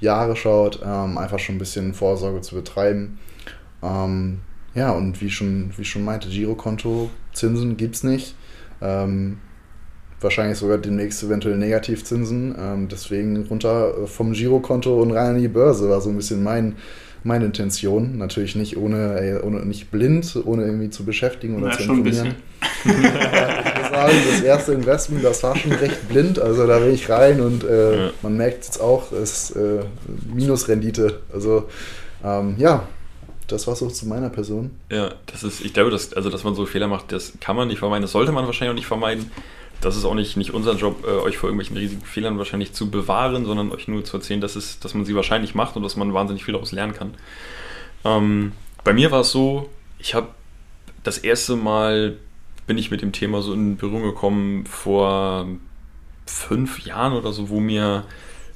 Jahre 0.00 0.36
schaut, 0.36 0.80
ähm, 0.84 1.18
einfach 1.18 1.38
schon 1.38 1.56
ein 1.56 1.58
bisschen 1.58 1.94
Vorsorge 1.94 2.40
zu 2.40 2.54
betreiben. 2.54 3.18
Ähm, 3.82 4.40
ja, 4.74 4.90
und 4.90 5.20
wie 5.22 5.30
schon, 5.30 5.70
wie 5.76 5.84
schon 5.84 6.04
meinte, 6.04 6.28
Girokonto, 6.28 7.10
Zinsen 7.32 7.76
gibt 7.76 7.96
es 7.96 8.04
nicht. 8.04 8.34
Ähm, 8.82 9.38
wahrscheinlich 10.20 10.58
sogar 10.58 10.78
demnächst 10.78 11.22
eventuell 11.22 11.56
Negativzinsen. 11.56 12.54
Ähm, 12.58 12.88
deswegen 12.88 13.44
runter 13.46 14.02
äh, 14.02 14.06
vom 14.06 14.32
Girokonto 14.32 15.00
und 15.00 15.12
rein 15.12 15.36
an 15.36 15.40
die 15.40 15.48
Börse 15.48 15.88
war 15.88 16.00
so 16.00 16.10
ein 16.10 16.16
bisschen 16.16 16.42
mein, 16.42 16.76
meine 17.24 17.46
Intention. 17.46 18.18
Natürlich 18.18 18.54
nicht 18.54 18.76
ohne, 18.76 19.18
ey, 19.18 19.40
ohne 19.40 19.64
nicht 19.64 19.90
blind, 19.90 20.38
ohne 20.44 20.64
irgendwie 20.64 20.90
zu 20.90 21.04
beschäftigen 21.04 21.56
oder 21.56 21.70
ja, 21.70 21.76
zu 21.76 21.82
informieren. 21.82 22.34
ich 22.84 22.94
muss 22.94 22.94
sagen, 23.96 24.16
das 24.30 24.40
erste 24.42 24.72
Investment, 24.72 25.24
das 25.24 25.42
war 25.42 25.56
schon 25.56 25.72
recht 25.72 26.08
blind. 26.08 26.38
Also 26.38 26.66
da 26.66 26.78
bin 26.78 26.94
ich 26.94 27.08
rein 27.08 27.40
und 27.40 27.64
äh, 27.64 28.06
ja. 28.06 28.10
man 28.22 28.36
merkt 28.36 28.64
jetzt 28.64 28.80
auch, 28.80 29.12
es 29.12 29.50
ist 29.50 29.56
äh, 29.56 29.84
Minusrendite. 30.32 31.20
Also 31.32 31.68
ähm, 32.24 32.56
ja, 32.58 32.86
das 33.48 33.66
war 33.66 33.76
so 33.76 33.88
zu 33.88 34.06
meiner 34.06 34.30
Person. 34.30 34.70
Ja, 34.90 35.10
das 35.26 35.42
ist, 35.42 35.64
ich 35.64 35.72
glaube, 35.72 35.90
dass, 35.90 36.12
also, 36.12 36.30
dass 36.30 36.44
man 36.44 36.54
so 36.54 36.66
Fehler 36.66 36.88
macht, 36.88 37.12
das 37.12 37.32
kann 37.40 37.56
man 37.56 37.68
nicht 37.68 37.78
vermeiden, 37.78 38.02
das 38.02 38.12
sollte 38.12 38.32
man 38.32 38.46
wahrscheinlich 38.46 38.72
auch 38.72 38.76
nicht 38.76 38.86
vermeiden 38.86 39.30
das 39.80 39.96
ist 39.96 40.04
auch 40.04 40.14
nicht, 40.14 40.36
nicht 40.36 40.52
unser 40.52 40.74
Job, 40.74 41.04
äh, 41.06 41.10
euch 41.10 41.36
vor 41.36 41.48
irgendwelchen 41.48 41.76
riesigen 41.76 42.04
Fehlern 42.04 42.38
wahrscheinlich 42.38 42.72
zu 42.72 42.90
bewahren, 42.90 43.44
sondern 43.44 43.70
euch 43.72 43.88
nur 43.88 44.04
zu 44.04 44.16
erzählen, 44.16 44.40
dass, 44.40 44.56
es, 44.56 44.78
dass 44.78 44.94
man 44.94 45.04
sie 45.04 45.14
wahrscheinlich 45.14 45.54
macht 45.54 45.76
und 45.76 45.82
dass 45.82 45.96
man 45.96 46.14
wahnsinnig 46.14 46.44
viel 46.44 46.52
daraus 46.52 46.72
lernen 46.72 46.94
kann. 46.94 47.14
Ähm, 48.04 48.52
bei 48.84 48.92
mir 48.92 49.10
war 49.10 49.20
es 49.20 49.32
so, 49.32 49.68
ich 49.98 50.14
habe 50.14 50.28
das 51.02 51.18
erste 51.18 51.56
Mal 51.56 52.16
bin 52.66 52.78
ich 52.78 52.90
mit 52.90 53.02
dem 53.02 53.12
Thema 53.12 53.42
so 53.42 53.52
in 53.52 53.76
Berührung 53.76 54.02
gekommen 54.02 54.66
vor 54.66 55.46
fünf 56.26 56.84
Jahren 56.84 57.12
oder 57.12 57.32
so, 57.32 57.48
wo 57.48 57.60
mir 57.60 58.04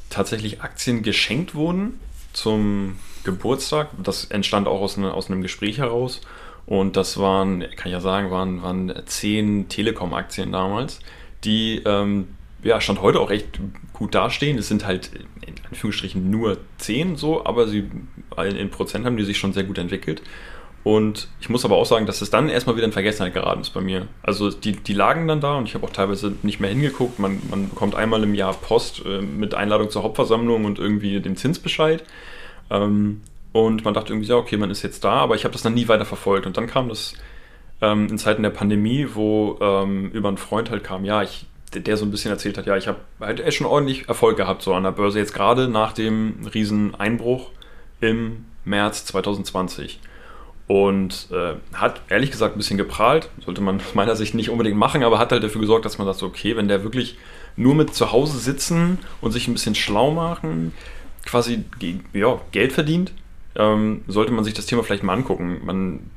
tatsächlich 0.08 0.62
Aktien 0.62 1.02
geschenkt 1.02 1.54
wurden 1.54 2.00
zum 2.32 2.96
Geburtstag. 3.24 3.90
Das 4.02 4.24
entstand 4.26 4.66
auch 4.66 4.80
aus, 4.80 4.96
ne, 4.96 5.12
aus 5.14 5.30
einem 5.30 5.42
Gespräch 5.42 5.78
heraus. 5.78 6.20
Und 6.66 6.96
das 6.96 7.18
waren, 7.18 7.60
kann 7.60 7.86
ich 7.86 7.92
ja 7.92 8.00
sagen, 8.00 8.30
waren, 8.30 8.62
waren 8.62 8.92
zehn 9.06 9.68
Telekom-Aktien 9.68 10.52
damals, 10.52 11.00
die 11.44 11.82
ähm, 11.84 12.28
ja, 12.62 12.80
Stand 12.80 13.02
heute 13.02 13.20
auch 13.20 13.30
echt 13.30 13.58
gut 13.92 14.14
dastehen. 14.14 14.58
Es 14.58 14.68
sind 14.68 14.86
halt 14.86 15.10
in 15.46 15.54
Anführungsstrichen 15.68 16.30
nur 16.30 16.58
zehn 16.78 17.16
so, 17.16 17.44
aber 17.44 17.66
sie 17.66 17.90
in 18.36 18.70
Prozent 18.70 19.04
haben 19.04 19.16
die 19.16 19.24
sich 19.24 19.38
schon 19.38 19.52
sehr 19.52 19.64
gut 19.64 19.78
entwickelt. 19.78 20.22
Und 20.82 21.28
ich 21.40 21.50
muss 21.50 21.64
aber 21.64 21.76
auch 21.76 21.84
sagen, 21.84 22.06
dass 22.06 22.22
es 22.22 22.30
dann 22.30 22.48
erstmal 22.48 22.74
wieder 22.76 22.86
in 22.86 22.92
Vergessenheit 22.92 23.34
geraten 23.34 23.60
ist 23.60 23.70
bei 23.70 23.82
mir. 23.82 24.08
Also 24.22 24.50
die, 24.50 24.72
die 24.72 24.94
lagen 24.94 25.28
dann 25.28 25.40
da 25.40 25.56
und 25.56 25.66
ich 25.66 25.74
habe 25.74 25.86
auch 25.86 25.90
teilweise 25.90 26.32
nicht 26.42 26.58
mehr 26.58 26.70
hingeguckt. 26.70 27.18
Man, 27.18 27.40
man 27.50 27.68
bekommt 27.68 27.94
einmal 27.94 28.22
im 28.22 28.34
Jahr 28.34 28.54
Post 28.54 29.04
äh, 29.04 29.20
mit 29.20 29.54
Einladung 29.54 29.90
zur 29.90 30.02
Hauptversammlung 30.02 30.64
und 30.64 30.78
irgendwie 30.78 31.20
dem 31.20 31.36
Zinsbescheid. 31.36 32.02
Ähm, 32.70 33.20
und 33.52 33.84
man 33.84 33.92
dachte 33.92 34.12
irgendwie, 34.12 34.28
ja, 34.28 34.36
okay, 34.36 34.56
man 34.56 34.70
ist 34.70 34.82
jetzt 34.82 35.04
da, 35.04 35.12
aber 35.12 35.34
ich 35.34 35.44
habe 35.44 35.52
das 35.52 35.62
dann 35.62 35.74
nie 35.74 35.88
weiter 35.88 36.06
verfolgt. 36.06 36.46
Und 36.46 36.56
dann 36.56 36.66
kam 36.66 36.88
das 36.88 37.14
ähm, 37.82 38.08
in 38.08 38.16
Zeiten 38.16 38.42
der 38.42 38.50
Pandemie, 38.50 39.08
wo 39.12 39.58
ähm, 39.60 40.10
über 40.12 40.28
einen 40.28 40.38
Freund 40.38 40.70
halt 40.70 40.84
kam, 40.84 41.04
ja, 41.04 41.22
ich, 41.22 41.46
der 41.74 41.96
so 41.96 42.06
ein 42.06 42.10
bisschen 42.10 42.30
erzählt 42.30 42.56
hat, 42.56 42.66
ja, 42.66 42.76
ich 42.76 42.88
habe 42.88 42.98
halt 43.20 43.40
echt 43.40 43.58
schon 43.58 43.66
ordentlich 43.66 44.08
Erfolg 44.08 44.36
gehabt, 44.36 44.62
so 44.62 44.72
an 44.74 44.84
der 44.84 44.92
Börse, 44.92 45.18
jetzt 45.18 45.34
gerade 45.34 45.68
nach 45.68 45.92
dem 45.92 46.46
riesen 46.54 46.94
Einbruch 46.94 47.50
im 48.00 48.46
März 48.64 49.04
2020. 49.06 50.00
Und 50.70 51.26
äh, 51.32 51.54
hat 51.76 52.00
ehrlich 52.10 52.30
gesagt 52.30 52.54
ein 52.54 52.58
bisschen 52.58 52.78
geprahlt, 52.78 53.28
sollte 53.44 53.60
man 53.60 53.80
aus 53.80 53.96
meiner 53.96 54.14
Sicht 54.14 54.36
nicht 54.36 54.50
unbedingt 54.50 54.76
machen, 54.76 55.02
aber 55.02 55.18
hat 55.18 55.32
halt 55.32 55.42
dafür 55.42 55.60
gesorgt, 55.60 55.84
dass 55.84 55.98
man 55.98 56.06
sagt, 56.06 56.22
okay, 56.22 56.56
wenn 56.56 56.68
der 56.68 56.84
wirklich 56.84 57.18
nur 57.56 57.74
mit 57.74 57.92
zu 57.92 58.12
Hause 58.12 58.38
sitzen 58.38 58.98
und 59.20 59.32
sich 59.32 59.48
ein 59.48 59.52
bisschen 59.52 59.74
schlau 59.74 60.12
machen, 60.12 60.72
quasi 61.26 61.64
ja, 62.12 62.40
Geld 62.52 62.72
verdient, 62.72 63.12
ähm, 63.56 64.02
sollte 64.06 64.30
man 64.30 64.44
sich 64.44 64.54
das 64.54 64.66
Thema 64.66 64.84
vielleicht 64.84 65.02
mal 65.02 65.14
angucken. 65.14 65.60
Man 65.64 66.08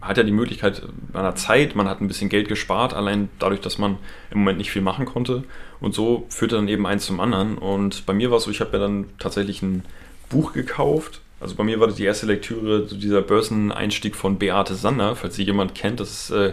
hat 0.00 0.16
ja 0.16 0.24
die 0.24 0.32
Möglichkeit 0.32 0.82
einer 1.12 1.36
Zeit, 1.36 1.76
man 1.76 1.88
hat 1.88 2.00
ein 2.00 2.08
bisschen 2.08 2.30
Geld 2.30 2.48
gespart, 2.48 2.94
allein 2.94 3.28
dadurch, 3.38 3.60
dass 3.60 3.78
man 3.78 3.96
im 4.32 4.38
Moment 4.38 4.58
nicht 4.58 4.72
viel 4.72 4.82
machen 4.82 5.04
konnte. 5.04 5.44
Und 5.78 5.94
so 5.94 6.26
führte 6.30 6.56
dann 6.56 6.66
eben 6.66 6.84
eins 6.84 7.06
zum 7.06 7.20
anderen. 7.20 7.58
Und 7.58 8.06
bei 8.06 8.12
mir 8.12 8.32
war 8.32 8.38
es 8.38 8.42
so, 8.42 8.50
ich 8.50 8.60
habe 8.60 8.72
ja 8.72 8.80
dann 8.80 9.06
tatsächlich 9.20 9.62
ein 9.62 9.84
Buch 10.28 10.52
gekauft. 10.52 11.20
Also 11.40 11.54
bei 11.54 11.64
mir 11.64 11.80
war 11.80 11.86
das 11.86 11.96
die 11.96 12.04
erste 12.04 12.26
Lektüre, 12.26 12.86
so 12.86 12.96
dieser 12.96 13.22
Börseneinstieg 13.22 14.14
von 14.14 14.38
Beate 14.38 14.74
Sander, 14.74 15.16
falls 15.16 15.36
sie 15.36 15.44
jemand 15.44 15.74
kennt. 15.74 15.98
Das 15.98 16.10
ist, 16.10 16.30
äh, 16.30 16.52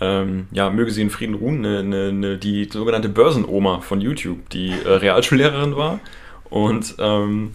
ähm, 0.00 0.46
ja, 0.52 0.70
möge 0.70 0.92
sie 0.92 1.02
in 1.02 1.10
Frieden 1.10 1.34
ruhen, 1.34 1.64
eine, 1.64 1.80
eine, 1.80 2.08
eine, 2.08 2.38
die 2.38 2.68
sogenannte 2.70 3.08
Börsenoma 3.08 3.80
von 3.80 4.00
YouTube, 4.00 4.48
die 4.50 4.70
äh, 4.70 4.88
Realschullehrerin 4.88 5.74
war. 5.76 5.98
Und 6.48 6.94
ähm, 6.98 7.52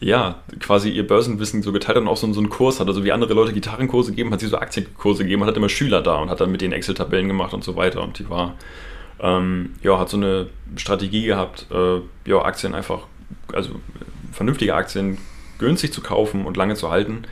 ja, 0.00 0.42
quasi 0.60 0.90
ihr 0.90 1.06
Börsenwissen 1.06 1.62
so 1.62 1.72
geteilt 1.72 1.96
hat 1.96 2.02
und 2.02 2.08
auch 2.08 2.16
so, 2.16 2.32
so 2.32 2.40
einen 2.40 2.48
Kurs 2.48 2.80
hat. 2.80 2.88
Also 2.88 3.04
wie 3.04 3.12
andere 3.12 3.34
Leute 3.34 3.52
Gitarrenkurse 3.52 4.12
geben, 4.12 4.32
hat 4.32 4.40
sie 4.40 4.46
so 4.46 4.58
Aktienkurse 4.58 5.24
gegeben 5.24 5.42
und 5.42 5.48
hat 5.48 5.56
immer 5.56 5.68
Schüler 5.68 6.02
da 6.02 6.16
und 6.16 6.30
hat 6.30 6.40
dann 6.40 6.50
mit 6.52 6.62
den 6.62 6.72
Excel-Tabellen 6.72 7.28
gemacht 7.28 7.52
und 7.52 7.64
so 7.64 7.76
weiter. 7.76 8.02
Und 8.02 8.18
die 8.18 8.30
war, 8.30 8.54
ähm, 9.20 9.74
ja, 9.82 9.98
hat 9.98 10.08
so 10.08 10.16
eine 10.16 10.46
Strategie 10.76 11.26
gehabt, 11.26 11.66
äh, 11.70 12.00
ja, 12.28 12.42
Aktien 12.42 12.74
einfach, 12.74 13.00
also 13.52 13.70
vernünftige 14.32 14.74
Aktien 14.74 15.18
günstig 15.58 15.92
zu 15.92 16.00
kaufen 16.00 16.44
und 16.44 16.56
lange 16.56 16.74
zu 16.74 16.90
halten. 16.90 17.22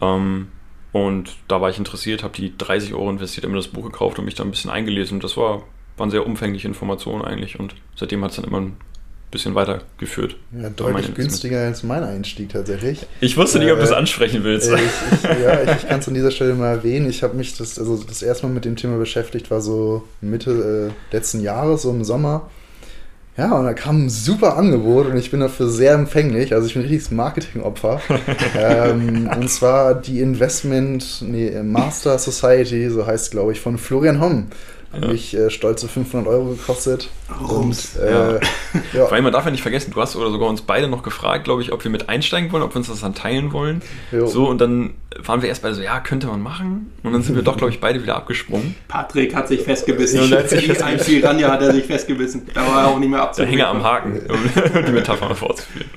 Ähm, 0.00 0.48
Und 0.92 1.36
da 1.48 1.60
war 1.60 1.70
ich 1.70 1.78
interessiert, 1.78 2.22
habe 2.22 2.34
die 2.36 2.56
30 2.56 2.94
Euro 2.94 3.10
investiert, 3.10 3.44
immer 3.44 3.56
das 3.56 3.66
Buch 3.68 3.84
gekauft 3.84 4.18
und 4.20 4.24
mich 4.26 4.36
da 4.36 4.44
ein 4.44 4.50
bisschen 4.52 4.70
eingelesen. 4.70 5.16
Und 5.16 5.24
das 5.24 5.36
war, 5.36 5.64
waren 5.96 6.10
sehr 6.10 6.24
umfängliche 6.24 6.68
Informationen 6.68 7.22
eigentlich. 7.22 7.58
Und 7.58 7.74
seitdem 7.96 8.22
hat 8.22 8.30
es 8.30 8.36
dann 8.36 8.44
immer 8.44 8.60
ein 8.60 8.76
bisschen 9.32 9.56
weitergeführt. 9.56 10.36
Ja, 10.56 10.70
deutlich 10.70 11.12
günstiger 11.14 11.58
als 11.66 11.82
mein 11.82 12.04
Einstieg 12.04 12.50
tatsächlich. 12.50 13.04
Ich 13.20 13.36
wusste 13.36 13.58
nicht, 13.58 13.72
ob 13.72 13.78
du 13.78 13.84
es 13.84 13.90
äh, 13.90 13.94
ansprechen 13.94 14.44
willst. 14.44 14.70
Ich, 14.70 14.80
ich, 14.80 15.22
ja, 15.42 15.62
ich, 15.64 15.82
ich 15.82 15.88
kann 15.88 15.98
es 15.98 16.06
an 16.06 16.14
dieser 16.14 16.30
Stelle 16.30 16.54
mal 16.54 16.68
erwähnen. 16.68 17.10
Ich 17.10 17.24
habe 17.24 17.34
mich 17.34 17.56
das, 17.56 17.76
also 17.76 17.96
das 17.96 18.22
erste 18.22 18.46
Mal 18.46 18.52
mit 18.52 18.64
dem 18.64 18.76
Thema 18.76 18.96
beschäftigt, 18.96 19.50
war 19.50 19.60
so 19.60 20.04
Mitte 20.20 20.92
äh, 21.12 21.14
letzten 21.16 21.40
Jahres, 21.40 21.82
so 21.82 21.90
im 21.90 22.04
Sommer. 22.04 22.48
Ja, 23.36 23.52
und 23.58 23.64
da 23.64 23.72
kam 23.72 24.04
ein 24.04 24.10
super 24.10 24.56
Angebot 24.56 25.06
und 25.06 25.16
ich 25.16 25.32
bin 25.32 25.40
dafür 25.40 25.68
sehr 25.68 25.94
empfänglich. 25.94 26.54
Also 26.54 26.68
ich 26.68 26.74
bin 26.74 26.82
ein 26.82 26.88
richtiges 26.88 27.10
Marketingopfer. 27.10 28.00
ähm, 28.56 29.28
und 29.36 29.50
zwar 29.50 29.94
die 29.96 30.20
Investment 30.20 31.22
nee, 31.22 31.50
Master 31.62 32.16
Society, 32.18 32.88
so 32.90 33.06
heißt 33.06 33.24
es, 33.24 33.30
glaube 33.30 33.52
ich, 33.52 33.60
von 33.60 33.76
Florian 33.76 34.20
Homm. 34.20 34.46
Hat 35.02 35.08
mich 35.10 35.34
äh, 35.34 35.50
stolze 35.50 35.88
500 35.88 36.28
Euro 36.28 36.50
gekostet. 36.50 37.10
Und, 37.48 37.76
äh, 38.00 38.10
ja. 38.10 38.32
ja. 38.92 39.06
Vor 39.06 39.12
allem, 39.12 39.24
man 39.24 39.32
darf 39.32 39.44
ja 39.44 39.50
nicht 39.50 39.62
vergessen, 39.62 39.92
du 39.92 40.00
hast 40.00 40.16
oder 40.16 40.30
sogar 40.30 40.48
uns 40.48 40.62
beide 40.62 40.88
noch 40.88 41.02
gefragt, 41.02 41.44
glaube 41.44 41.62
ich, 41.62 41.72
ob 41.72 41.82
wir 41.84 41.90
mit 41.90 42.08
einsteigen 42.08 42.52
wollen, 42.52 42.62
ob 42.62 42.72
wir 42.74 42.76
uns 42.76 42.88
das 42.88 43.00
dann 43.00 43.14
teilen 43.14 43.52
wollen. 43.52 43.82
Jo. 44.12 44.26
So, 44.26 44.48
und 44.48 44.60
dann 44.60 44.94
waren 45.24 45.42
wir 45.42 45.48
erst 45.48 45.62
beide 45.62 45.74
so, 45.74 45.82
ja, 45.82 46.00
könnte 46.00 46.26
man 46.26 46.42
machen. 46.42 46.92
Und 47.02 47.12
dann 47.12 47.22
sind 47.22 47.34
wir 47.36 47.42
doch, 47.42 47.56
glaube 47.56 47.72
ich, 47.72 47.80
beide 47.80 48.02
wieder 48.02 48.16
abgesprungen. 48.16 48.74
Patrick 48.88 49.34
hat 49.34 49.48
sich 49.48 49.62
festgebissen. 49.62 50.30
Ja, 50.30 50.38
hat 50.38 50.50
sich 50.50 50.82
ein 50.82 50.98
Piranha 50.98 51.50
hat 51.50 51.62
er 51.62 51.72
sich 51.72 51.84
festgebissen. 51.84 52.42
Da 52.52 52.66
war 52.66 52.82
er 52.82 52.88
auch 52.88 52.98
nicht 52.98 53.10
mehr 53.10 53.22
abzuhängen. 53.22 53.58
Der 53.58 53.66
Hänger 53.66 53.78
am 53.78 53.84
Haken, 53.84 54.20
um 54.28 54.82
die 54.86 54.92
Metapher 54.92 55.34
vorzuführen 55.34 55.88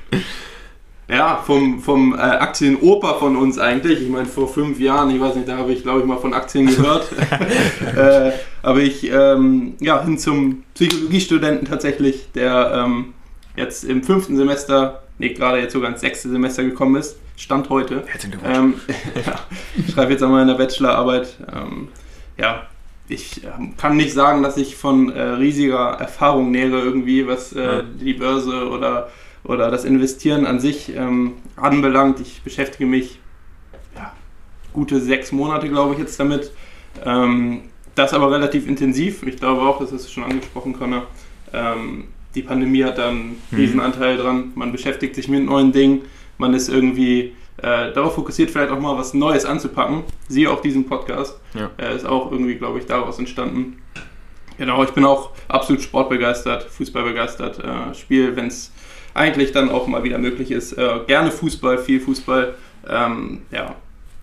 ja, 1.09 1.41
vom, 1.45 1.79
vom 1.79 2.13
äh, 2.13 2.17
Aktienoper 2.17 3.15
von 3.15 3.37
uns 3.37 3.57
eigentlich. 3.57 4.01
Ich 4.01 4.09
meine, 4.09 4.25
vor 4.25 4.47
fünf 4.47 4.79
Jahren, 4.79 5.09
ich 5.09 5.21
weiß 5.21 5.35
nicht, 5.35 5.47
da 5.47 5.57
habe 5.57 5.71
ich, 5.71 5.83
glaube 5.83 6.01
ich, 6.01 6.05
mal 6.05 6.17
von 6.17 6.33
Aktien 6.33 6.67
gehört. 6.67 7.07
äh, 7.95 8.31
aber 8.61 8.79
ich, 8.79 9.09
ähm, 9.09 9.75
ja, 9.79 10.03
hin 10.03 10.17
zum 10.17 10.63
Psychologiestudenten 10.73 11.65
tatsächlich, 11.65 12.31
der 12.33 12.83
ähm, 12.85 13.13
jetzt 13.55 13.85
im 13.85 14.03
fünften 14.03 14.35
Semester, 14.35 15.03
nee, 15.17 15.29
gerade 15.29 15.59
jetzt 15.59 15.73
sogar 15.73 15.89
ins 15.89 16.01
sechste 16.01 16.29
Semester 16.29 16.63
gekommen 16.63 16.97
ist. 16.97 17.17
Stand 17.37 17.69
heute. 17.69 18.03
Herzlichen 18.07 18.39
Ähm, 18.43 18.73
ja, 19.25 19.39
ich 19.77 19.93
schreibe 19.93 20.11
jetzt 20.11 20.23
einmal 20.23 20.41
in 20.41 20.47
der 20.49 20.55
Bachelorarbeit. 20.55 21.37
Ähm, 21.55 21.87
ja, 22.37 22.67
ich 23.09 23.43
ähm, 23.43 23.75
kann 23.77 23.97
nicht 23.97 24.13
sagen, 24.13 24.43
dass 24.43 24.57
ich 24.57 24.75
von 24.75 25.09
äh, 25.11 25.21
riesiger 25.21 25.97
Erfahrung 25.99 26.51
nähere 26.51 26.81
irgendwie, 26.81 27.27
was 27.27 27.53
äh, 27.53 27.83
die 27.99 28.13
Börse 28.13 28.69
oder 28.69 29.09
oder 29.43 29.71
das 29.71 29.85
Investieren 29.85 30.45
an 30.45 30.59
sich 30.59 30.93
ähm, 30.95 31.33
anbelangt. 31.55 32.19
Ich 32.19 32.41
beschäftige 32.41 32.85
mich 32.85 33.19
ja, 33.95 34.13
gute 34.73 34.99
sechs 34.99 35.31
Monate, 35.31 35.69
glaube 35.69 35.93
ich, 35.93 35.99
jetzt 35.99 36.19
damit. 36.19 36.51
Ähm, 37.05 37.61
das 37.95 38.13
aber 38.13 38.31
relativ 38.31 38.67
intensiv. 38.67 39.23
Ich 39.23 39.37
glaube 39.37 39.61
auch, 39.61 39.79
das 39.79 39.91
hast 39.91 40.07
du 40.07 40.11
schon 40.11 40.23
angesprochen, 40.23 40.73
Connor. 40.73 41.07
Ähm, 41.53 42.05
die 42.35 42.43
Pandemie 42.43 42.83
hat 42.83 42.97
da 42.97 43.09
einen 43.09 43.41
mhm. 43.49 43.57
Riesenanteil 43.57 44.17
dran. 44.17 44.51
Man 44.55 44.71
beschäftigt 44.71 45.15
sich 45.15 45.27
mit 45.27 45.45
neuen 45.45 45.71
Dingen. 45.71 46.01
Man 46.37 46.53
ist 46.53 46.69
irgendwie 46.69 47.33
äh, 47.57 47.91
darauf 47.93 48.15
fokussiert, 48.15 48.51
vielleicht 48.51 48.71
auch 48.71 48.79
mal 48.79 48.97
was 48.97 49.13
Neues 49.13 49.45
anzupacken. 49.45 50.03
Siehe 50.27 50.49
auch 50.49 50.61
diesen 50.61 50.85
Podcast. 50.85 51.39
Ja. 51.53 51.71
Äh, 51.77 51.95
ist 51.95 52.05
auch 52.05 52.31
irgendwie, 52.31 52.55
glaube 52.55 52.79
ich, 52.79 52.85
daraus 52.85 53.19
entstanden. 53.19 53.81
Genau, 54.57 54.83
ich 54.83 54.91
bin 54.91 55.05
auch 55.05 55.31
absolut 55.47 55.81
sportbegeistert, 55.81 56.63
fußballbegeistert. 56.63 57.59
Äh, 57.63 57.93
Spiel, 57.93 58.35
wenn 58.35 58.47
es 58.47 58.71
eigentlich 59.13 59.51
dann 59.51 59.69
auch 59.69 59.87
mal 59.87 60.03
wieder 60.03 60.17
möglich 60.17 60.51
ist. 60.51 60.73
Äh, 60.73 60.99
gerne 61.07 61.31
Fußball, 61.31 61.77
viel 61.79 61.99
Fußball. 61.99 62.55
Ähm, 62.87 63.41
ja, 63.51 63.75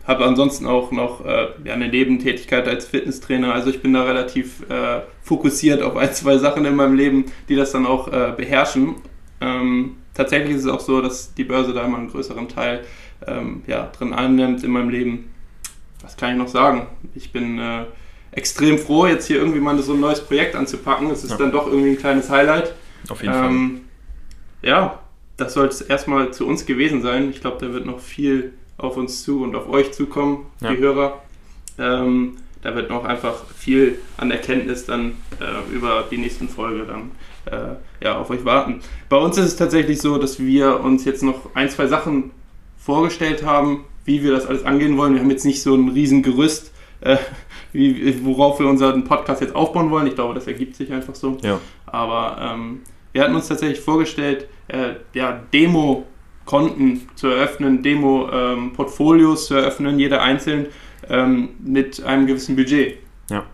habe 0.06 0.24
ansonsten 0.24 0.66
auch 0.66 0.92
noch 0.92 1.24
äh, 1.24 1.48
eine 1.70 1.88
Nebentätigkeit 1.88 2.68
als 2.68 2.86
Fitnesstrainer. 2.86 3.52
Also 3.52 3.70
ich 3.70 3.80
bin 3.80 3.92
da 3.92 4.04
relativ 4.04 4.68
äh, 4.68 5.00
fokussiert 5.22 5.82
auf 5.82 5.96
ein, 5.96 6.12
zwei 6.12 6.38
Sachen 6.38 6.64
in 6.64 6.76
meinem 6.76 6.94
Leben, 6.94 7.24
die 7.48 7.56
das 7.56 7.72
dann 7.72 7.86
auch 7.86 8.08
äh, 8.08 8.32
beherrschen. 8.36 8.96
Ähm, 9.40 9.96
tatsächlich 10.14 10.56
ist 10.56 10.64
es 10.64 10.70
auch 10.70 10.80
so, 10.80 11.00
dass 11.00 11.34
die 11.34 11.44
Börse 11.44 11.72
da 11.72 11.84
immer 11.84 11.98
einen 11.98 12.10
größeren 12.10 12.48
Teil 12.48 12.84
ähm, 13.26 13.62
ja, 13.66 13.90
drin 13.96 14.12
einnimmt 14.12 14.64
in 14.64 14.70
meinem 14.70 14.90
Leben. 14.90 15.30
Was 16.02 16.16
kann 16.16 16.32
ich 16.32 16.38
noch 16.38 16.48
sagen? 16.48 16.86
Ich 17.14 17.32
bin 17.32 17.58
äh, 17.58 17.84
extrem 18.32 18.78
froh, 18.78 19.06
jetzt 19.06 19.26
hier 19.26 19.38
irgendwie 19.38 19.60
mal 19.60 19.78
so 19.82 19.94
ein 19.94 20.00
neues 20.00 20.20
Projekt 20.20 20.54
anzupacken. 20.54 21.10
Es 21.10 21.24
ist 21.24 21.30
ja. 21.30 21.36
dann 21.36 21.52
doch 21.52 21.66
irgendwie 21.66 21.90
ein 21.90 21.98
kleines 21.98 22.28
Highlight. 22.30 22.74
Auf 23.08 23.22
jeden 23.22 23.34
Fall 23.34 23.46
ähm, 23.46 23.80
ja, 24.62 24.98
das 25.36 25.54
soll 25.54 25.66
es 25.66 25.80
erstmal 25.80 26.32
zu 26.32 26.46
uns 26.46 26.66
gewesen 26.66 27.02
sein. 27.02 27.30
Ich 27.30 27.40
glaube, 27.40 27.64
da 27.64 27.72
wird 27.72 27.86
noch 27.86 28.00
viel 28.00 28.52
auf 28.76 28.96
uns 28.96 29.22
zu 29.22 29.42
und 29.42 29.54
auf 29.54 29.68
euch 29.68 29.92
zukommen, 29.92 30.46
ja. 30.60 30.70
die 30.70 30.78
Hörer. 30.78 31.22
Ähm, 31.78 32.36
da 32.62 32.74
wird 32.74 32.88
noch 32.88 33.04
einfach 33.04 33.44
viel 33.54 33.98
an 34.16 34.30
Erkenntnis 34.30 34.86
dann 34.86 35.16
äh, 35.38 35.74
über 35.74 36.04
die 36.10 36.16
nächsten 36.16 36.48
Folge 36.48 36.84
dann 36.84 37.10
äh, 37.44 37.74
ja, 38.02 38.18
auf 38.18 38.30
euch 38.30 38.44
warten. 38.44 38.80
Bei 39.08 39.18
uns 39.18 39.36
ist 39.36 39.44
es 39.44 39.56
tatsächlich 39.56 40.00
so, 40.00 40.16
dass 40.16 40.38
wir 40.38 40.80
uns 40.80 41.04
jetzt 41.04 41.22
noch 41.22 41.54
ein, 41.54 41.68
zwei 41.68 41.86
Sachen 41.86 42.30
vorgestellt 42.84 43.44
haben, 43.44 43.84
wie 44.04 44.22
wir 44.22 44.32
das 44.32 44.46
alles 44.46 44.64
angehen 44.64 44.98
wollen. 44.98 45.14
Wir 45.14 45.20
haben 45.20 45.30
jetzt 45.30 45.46
nicht 45.46 45.62
so 45.62 45.74
ein 45.74 45.88
riesen 45.88 46.22
Gerüst, 46.22 46.70
äh, 47.00 47.16
wie, 47.72 48.24
worauf 48.24 48.60
wir 48.60 48.66
unseren 48.66 49.04
Podcast 49.04 49.40
jetzt 49.40 49.54
aufbauen 49.54 49.90
wollen. 49.90 50.06
Ich 50.06 50.14
glaube, 50.14 50.34
das 50.34 50.46
ergibt 50.46 50.76
sich 50.76 50.92
einfach 50.92 51.14
so. 51.14 51.38
Ja. 51.42 51.60
Aber 51.86 52.36
ähm, 52.40 52.80
wir 53.12 53.22
hatten 53.22 53.34
uns 53.34 53.48
tatsächlich 53.48 53.80
vorgestellt, 53.80 54.48
äh, 54.68 54.96
ja, 55.14 55.40
Demo-Konten 55.54 57.08
zu 57.14 57.28
eröffnen, 57.28 57.82
Demo-Portfolios 57.82 59.40
ähm, 59.42 59.46
zu 59.46 59.54
eröffnen, 59.54 59.98
jeder 59.98 60.20
einzeln 60.20 60.66
ähm, 61.08 61.50
mit 61.60 62.02
einem 62.04 62.26
gewissen 62.26 62.54
Budget. 62.54 62.98
Ja. 63.30 63.44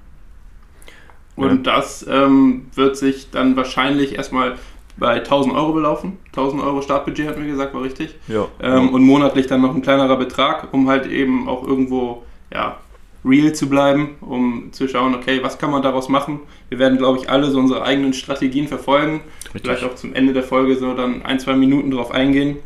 Und 1.37 1.67
ja. 1.67 1.73
das 1.75 2.05
ähm, 2.11 2.67
wird 2.75 2.97
sich 2.97 3.31
dann 3.31 3.55
wahrscheinlich 3.55 4.17
erstmal 4.17 4.57
bei 5.01 5.15
1000 5.15 5.55
Euro 5.55 5.73
belaufen. 5.73 6.19
1000 6.29 6.63
Euro 6.63 6.83
Startbudget 6.83 7.27
hatten 7.27 7.43
wir 7.43 7.51
gesagt, 7.51 7.75
war 7.75 7.83
richtig. 7.83 8.15
Ja. 8.29 8.47
Ähm, 8.63 8.91
und 8.91 9.03
monatlich 9.03 9.49
dann 9.49 9.63
noch 9.63 9.75
ein 9.75 9.83
kleinerer 9.83 10.17
Betrag, 10.17 10.69
um 10.73 10.89
halt 10.89 11.07
eben 11.07 11.49
auch 11.49 11.67
irgendwo 11.67 12.23
ja, 12.53 12.77
real 13.25 13.53
zu 13.53 13.69
bleiben, 13.69 14.17
um 14.21 14.69
zu 14.73 14.87
schauen, 14.89 15.15
okay, 15.15 15.43
was 15.43 15.59
kann 15.59 15.71
man 15.71 15.83
daraus 15.83 16.09
machen. 16.09 16.41
Wir 16.69 16.79
werden, 16.79 16.99
glaube 16.99 17.19
ich, 17.19 17.29
alle 17.29 17.51
so 17.51 17.59
unsere 17.59 17.83
eigenen 17.83 18.13
Strategien 18.13 18.69
verfolgen. 18.69 19.23
Richtig. 19.47 19.63
Vielleicht 19.63 19.85
auch 19.85 19.95
zum 19.95 20.15
Ende 20.15 20.35
der 20.35 20.43
Folge 20.43 20.77
so 20.77 20.95
dann 20.95 21.23
ein, 21.23 21.41
zwei 21.41 21.57
Minuten 21.57 21.91
drauf 21.91 22.13
eingehen. 22.13 22.59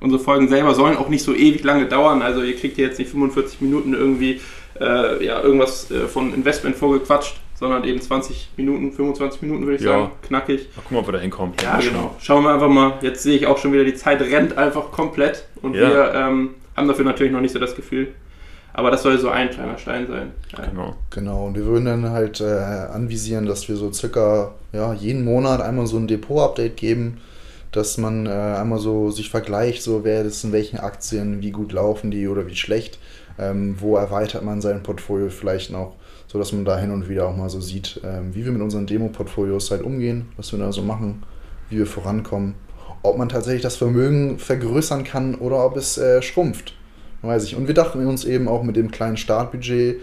Unsere 0.00 0.22
Folgen 0.22 0.48
selber 0.48 0.74
sollen 0.74 0.96
auch 0.96 1.08
nicht 1.08 1.24
so 1.24 1.34
ewig 1.34 1.64
lange 1.64 1.86
dauern. 1.86 2.22
Also 2.22 2.42
ihr 2.42 2.56
kriegt 2.56 2.76
hier 2.76 2.86
jetzt 2.86 2.98
nicht 2.98 3.10
45 3.10 3.60
Minuten 3.60 3.94
irgendwie 3.94 4.40
äh, 4.80 5.24
ja, 5.24 5.40
irgendwas 5.40 5.90
äh, 5.90 6.06
von 6.06 6.34
Investment 6.34 6.76
vorgequatscht, 6.76 7.36
sondern 7.58 7.84
eben 7.84 8.00
20 8.00 8.50
Minuten, 8.56 8.92
25 8.92 9.42
Minuten 9.42 9.64
würde 9.64 9.76
ich 9.76 9.82
ja. 9.82 9.92
sagen. 9.92 10.10
Knackig. 10.22 10.68
Mal 10.76 10.82
gucken, 10.82 10.96
ob 10.98 11.08
wir 11.08 11.12
da 11.12 11.18
hinkommen. 11.18 11.54
Ja, 11.60 11.78
genau. 11.78 12.14
Schauen 12.20 12.44
wir 12.44 12.54
einfach 12.54 12.68
mal. 12.68 12.94
Jetzt 13.02 13.22
sehe 13.22 13.36
ich 13.36 13.46
auch 13.46 13.58
schon 13.58 13.72
wieder, 13.72 13.84
die 13.84 13.94
Zeit 13.94 14.20
rennt 14.20 14.56
einfach 14.56 14.92
komplett. 14.92 15.44
Und 15.60 15.74
ja. 15.74 15.88
wir 15.88 16.14
ähm, 16.14 16.50
haben 16.76 16.88
dafür 16.88 17.04
natürlich 17.04 17.32
noch 17.32 17.40
nicht 17.40 17.52
so 17.52 17.58
das 17.58 17.74
Gefühl. 17.74 18.08
Aber 18.72 18.92
das 18.92 19.02
soll 19.02 19.18
so 19.18 19.28
ein 19.28 19.50
kleiner 19.50 19.76
Stein 19.76 20.06
sein. 20.06 20.30
Genau. 20.54 20.94
Genau, 21.10 21.46
und 21.46 21.56
wir 21.56 21.66
würden 21.66 21.86
dann 21.86 22.10
halt 22.10 22.40
äh, 22.40 22.44
anvisieren, 22.44 23.46
dass 23.46 23.68
wir 23.68 23.74
so 23.74 23.92
circa 23.92 24.52
ja, 24.72 24.92
jeden 24.92 25.24
Monat 25.24 25.60
einmal 25.60 25.88
so 25.88 25.96
ein 25.96 26.06
Depot-Update 26.06 26.76
geben, 26.76 27.20
dass 27.72 27.98
man 27.98 28.26
äh, 28.26 28.30
einmal 28.30 28.78
so 28.78 29.10
sich 29.10 29.30
vergleicht, 29.30 29.82
so 29.82 30.04
wer 30.04 30.22
ist 30.22 30.44
in 30.44 30.52
welchen 30.52 30.78
Aktien, 30.78 31.42
wie 31.42 31.50
gut 31.50 31.72
laufen 31.72 32.12
die 32.12 32.28
oder 32.28 32.46
wie 32.46 32.54
schlecht, 32.54 33.00
ähm, 33.36 33.74
wo 33.80 33.96
erweitert 33.96 34.44
man 34.44 34.60
sein 34.60 34.84
Portfolio 34.84 35.28
vielleicht 35.28 35.72
noch, 35.72 35.96
sodass 36.28 36.52
man 36.52 36.64
da 36.64 36.78
hin 36.78 36.92
und 36.92 37.08
wieder 37.08 37.26
auch 37.26 37.36
mal 37.36 37.48
so 37.48 37.60
sieht, 37.60 38.00
ähm, 38.04 38.34
wie 38.34 38.44
wir 38.44 38.52
mit 38.52 38.62
unseren 38.62 38.86
Demo-Portfolios 38.86 39.70
halt 39.70 39.82
umgehen, 39.82 40.28
was 40.36 40.52
wir 40.52 40.58
da 40.58 40.70
so 40.70 40.82
machen, 40.82 41.24
wie 41.70 41.78
wir 41.78 41.86
vorankommen, 41.86 42.54
ob 43.02 43.18
man 43.18 43.28
tatsächlich 43.28 43.62
das 43.62 43.76
Vermögen 43.76 44.38
vergrößern 44.38 45.04
kann 45.04 45.34
oder 45.34 45.64
ob 45.64 45.76
es 45.76 45.98
äh, 45.98 46.22
schrumpft. 46.22 46.74
Weiß 47.22 47.44
ich. 47.44 47.56
Und 47.56 47.66
wir 47.66 47.74
dachten 47.74 48.06
uns 48.06 48.24
eben 48.24 48.46
auch 48.46 48.62
mit 48.62 48.76
dem 48.76 48.92
kleinen 48.92 49.16
Startbudget 49.16 49.96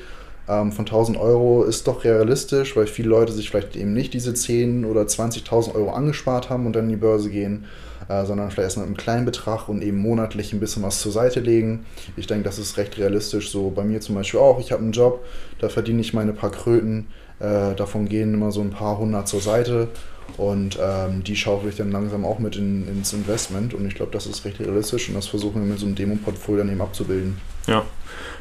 ähm, 0.48 0.72
von 0.72 0.86
1000 0.86 1.18
Euro 1.18 1.64
ist 1.64 1.88
doch 1.88 2.04
realistisch, 2.04 2.76
weil 2.76 2.88
viele 2.88 3.10
Leute 3.10 3.34
sich 3.34 3.50
vielleicht 3.50 3.76
eben 3.76 3.94
nicht 3.94 4.14
diese 4.14 4.32
10.000 4.32 4.86
oder 4.86 5.02
20.000 5.02 5.76
Euro 5.76 5.92
angespart 5.92 6.50
haben 6.50 6.66
und 6.66 6.74
dann 6.76 6.86
in 6.86 6.92
die 6.92 6.96
Börse 6.96 7.30
gehen, 7.30 7.66
äh, 8.10 8.26
sondern 8.26 8.52
vielleicht 8.52 8.68
erst 8.68 8.78
mit 8.78 8.86
einem 8.86 8.98
kleinen 8.98 9.26
Betrag 9.26 9.68
und 9.68 9.82
eben 9.82 9.98
monatlich 9.98 10.54
ein 10.54 10.60
bisschen 10.60 10.84
was 10.84 11.02
zur 11.02 11.12
Seite 11.12 11.40
legen. 11.40 11.86
Ich 12.16 12.28
denke, 12.28 12.44
das 12.44 12.60
ist 12.60 12.78
recht 12.78 12.98
realistisch. 12.98 13.50
So 13.50 13.72
bei 13.72 13.84
mir 13.84 14.02
zum 14.02 14.16
Beispiel 14.16 14.40
auch. 14.40 14.60
Ich 14.60 14.72
habe 14.72 14.84
einen 14.84 14.92
Job, 14.92 15.26
da 15.60 15.70
verdiene 15.70 16.02
ich 16.02 16.14
meine 16.14 16.34
paar 16.34 16.52
Kröten. 16.52 17.08
Äh, 17.40 17.76
davon 17.76 18.08
gehen 18.08 18.34
immer 18.34 18.52
so 18.52 18.62
ein 18.62 18.70
paar 18.70 18.98
hundert 18.98 19.28
zur 19.28 19.42
Seite 19.42 19.90
und 20.38 20.78
ähm, 20.82 21.24
die 21.24 21.36
schaufel 21.36 21.70
ich 21.70 21.76
dann 21.76 21.92
langsam 21.92 22.26
auch 22.26 22.40
mit 22.40 22.56
in, 22.56 22.88
ins 22.88 23.14
Investment. 23.14 23.74
Und 23.74 23.86
ich 23.88 23.96
glaube, 23.96 24.12
das 24.12 24.26
ist 24.26 24.44
recht 24.46 24.60
realistisch 24.60 25.08
und 25.10 25.16
das 25.16 25.28
versuchen 25.28 25.62
wir 25.62 25.70
mit 25.70 25.80
so 25.80 25.86
einem 25.86 25.96
Demo-Portfolio 25.96 26.64
dann 26.64 26.72
eben 26.72 26.82
abzubilden. 26.82 27.38
Ja, 27.68 27.86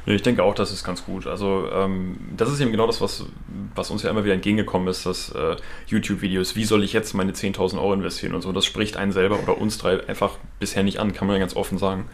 ich 0.06 0.22
denke 0.22 0.42
auch, 0.42 0.54
das 0.54 0.72
ist 0.72 0.84
ganz 0.84 1.04
gut. 1.04 1.26
Also 1.26 1.68
ähm, 1.72 2.18
das 2.36 2.50
ist 2.50 2.60
eben 2.60 2.72
genau 2.72 2.86
das, 2.86 3.00
was, 3.00 3.24
was 3.74 3.90
uns 3.90 4.02
ja 4.02 4.10
immer 4.10 4.24
wieder 4.24 4.34
entgegengekommen 4.34 4.88
ist, 4.88 5.06
dass 5.06 5.30
äh, 5.30 5.56
YouTube-Videos, 5.86 6.56
wie 6.56 6.64
soll 6.64 6.84
ich 6.84 6.92
jetzt 6.92 7.14
meine 7.14 7.32
10.000 7.32 7.76
Euro 7.76 7.94
investieren 7.94 8.34
und 8.34 8.42
so, 8.42 8.52
das 8.52 8.64
spricht 8.64 8.96
einen 8.96 9.12
selber 9.12 9.38
oder 9.42 9.58
uns 9.58 9.78
drei 9.78 10.06
einfach 10.08 10.36
bisher 10.58 10.82
nicht 10.82 10.98
an, 10.98 11.14
kann 11.14 11.26
man 11.26 11.36
ja 11.36 11.40
ganz 11.40 11.56
offen 11.56 11.78
sagen. 11.78 12.06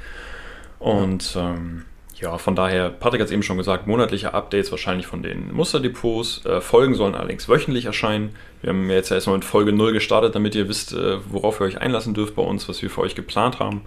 Und 0.79 1.35
ja, 1.35 1.51
ähm, 1.51 1.85
Ja, 2.21 2.37
von 2.37 2.55
daher, 2.55 2.91
Patrick 2.91 3.21
hat 3.23 3.29
es 3.29 3.33
eben 3.33 3.43
schon 3.43 3.57
gesagt, 3.57 3.87
monatliche 3.87 4.35
Updates 4.35 4.71
wahrscheinlich 4.71 5.07
von 5.07 5.23
den 5.23 5.53
Musterdepots. 5.55 6.45
Äh, 6.45 6.61
Folgen 6.61 6.95
sollen 6.95 7.15
allerdings 7.15 7.49
wöchentlich 7.49 7.87
erscheinen. 7.87 8.35
Wir 8.61 8.71
haben 8.71 8.91
jetzt 8.91 9.11
erstmal 9.11 9.37
mit 9.37 9.45
Folge 9.47 9.73
0 9.73 9.93
gestartet, 9.95 10.35
damit 10.35 10.55
ihr 10.55 10.69
wisst, 10.69 10.93
äh, 10.93 11.17
worauf 11.31 11.61
ihr 11.61 11.65
euch 11.65 11.81
einlassen 11.81 12.13
dürft 12.13 12.35
bei 12.37 12.43
uns, 12.43 12.69
was 12.69 12.83
wir 12.83 12.91
für 12.91 13.01
euch 13.01 13.15
geplant 13.15 13.59
haben. 13.59 13.83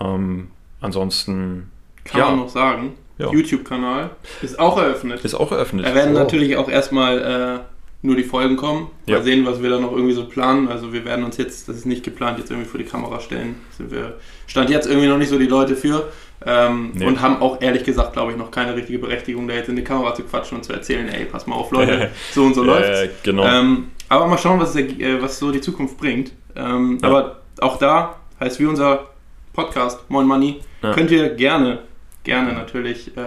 Ähm, 0.00 0.48
ansonsten. 0.80 1.70
Kann 2.04 2.20
ja, 2.20 2.26
man 2.30 2.40
noch 2.40 2.48
sagen, 2.50 2.94
Ja. 3.16 3.30
YouTube-Kanal 3.32 4.10
ist 4.42 4.58
auch 4.58 4.76
eröffnet. 4.76 5.24
ist 5.24 5.34
auch 5.34 5.50
eröffnet. 5.50 5.86
Da 5.86 5.94
werden 5.94 6.12
So. 6.14 6.20
natürlich 6.20 6.56
auch 6.58 6.68
erstmal 6.68 7.18
äh, 7.62 7.64
nur 8.02 8.16
die 8.16 8.24
Folgen 8.24 8.56
kommen. 8.56 8.90
Mal 9.06 9.14
Ja. 9.14 9.22
sehen, 9.22 9.46
was 9.46 9.62
wir 9.62 9.70
da 9.70 9.78
noch 9.80 9.92
irgendwie 9.92 10.12
so 10.12 10.26
planen. 10.26 10.68
Also 10.68 10.92
wir 10.92 11.06
werden 11.06 11.24
uns 11.24 11.38
jetzt, 11.38 11.66
das 11.68 11.76
ist 11.76 11.86
nicht 11.86 12.04
geplant, 12.04 12.38
jetzt 12.38 12.50
irgendwie 12.50 12.68
vor 12.68 12.76
die 12.78 12.84
Kamera 12.84 13.20
stellen. 13.20 13.56
Sind 13.70 13.90
wir, 13.90 14.18
stand 14.46 14.68
jetzt 14.68 14.86
irgendwie 14.86 15.08
noch 15.08 15.16
nicht 15.16 15.30
so 15.30 15.38
die 15.38 15.46
Leute 15.46 15.74
für. 15.76 16.12
Ähm, 16.46 16.92
Nee. 16.94 17.06
Und 17.06 17.20
haben 17.22 17.40
auch 17.40 17.60
ehrlich 17.62 17.84
gesagt, 17.84 18.12
glaube 18.12 18.32
ich, 18.32 18.38
noch 18.38 18.50
keine 18.50 18.74
richtige 18.76 18.98
Berechtigung, 18.98 19.48
da 19.48 19.54
jetzt 19.54 19.68
in 19.68 19.76
die 19.76 19.84
Kamera 19.84 20.14
zu 20.14 20.22
quatschen 20.24 20.58
und 20.58 20.64
zu 20.64 20.72
erzählen, 20.72 21.08
ey, 21.08 21.24
pass 21.24 21.46
mal 21.46 21.56
auf, 21.56 21.70
Leute, 21.70 22.10
so 22.32 22.44
und 22.44 22.54
so 22.54 22.62
läuft's. 22.62 22.88
Äh, 23.02 23.08
genau. 23.22 23.44
Ähm, 23.44 23.88
aber 24.08 24.26
mal 24.26 24.36
schauen, 24.38 24.60
was, 24.60 24.74
der, 24.74 24.84
äh, 24.84 25.22
was 25.22 25.38
so 25.38 25.50
die 25.50 25.60
Zukunft 25.60 25.96
bringt. 25.96 26.32
Ähm, 26.56 26.98
Ja. 27.02 27.08
Aber 27.08 27.40
auch 27.60 27.78
da 27.78 28.16
heißt 28.40 28.60
wie 28.60 28.66
unser 28.66 29.06
Podcast 29.54 30.08
Moin 30.10 30.26
Money, 30.26 30.60
Ja. 30.82 30.92
könnt 30.92 31.10
ihr 31.10 31.30
gerne, 31.30 31.78
gerne 32.24 32.52
natürlich 32.52 33.16
äh, 33.16 33.20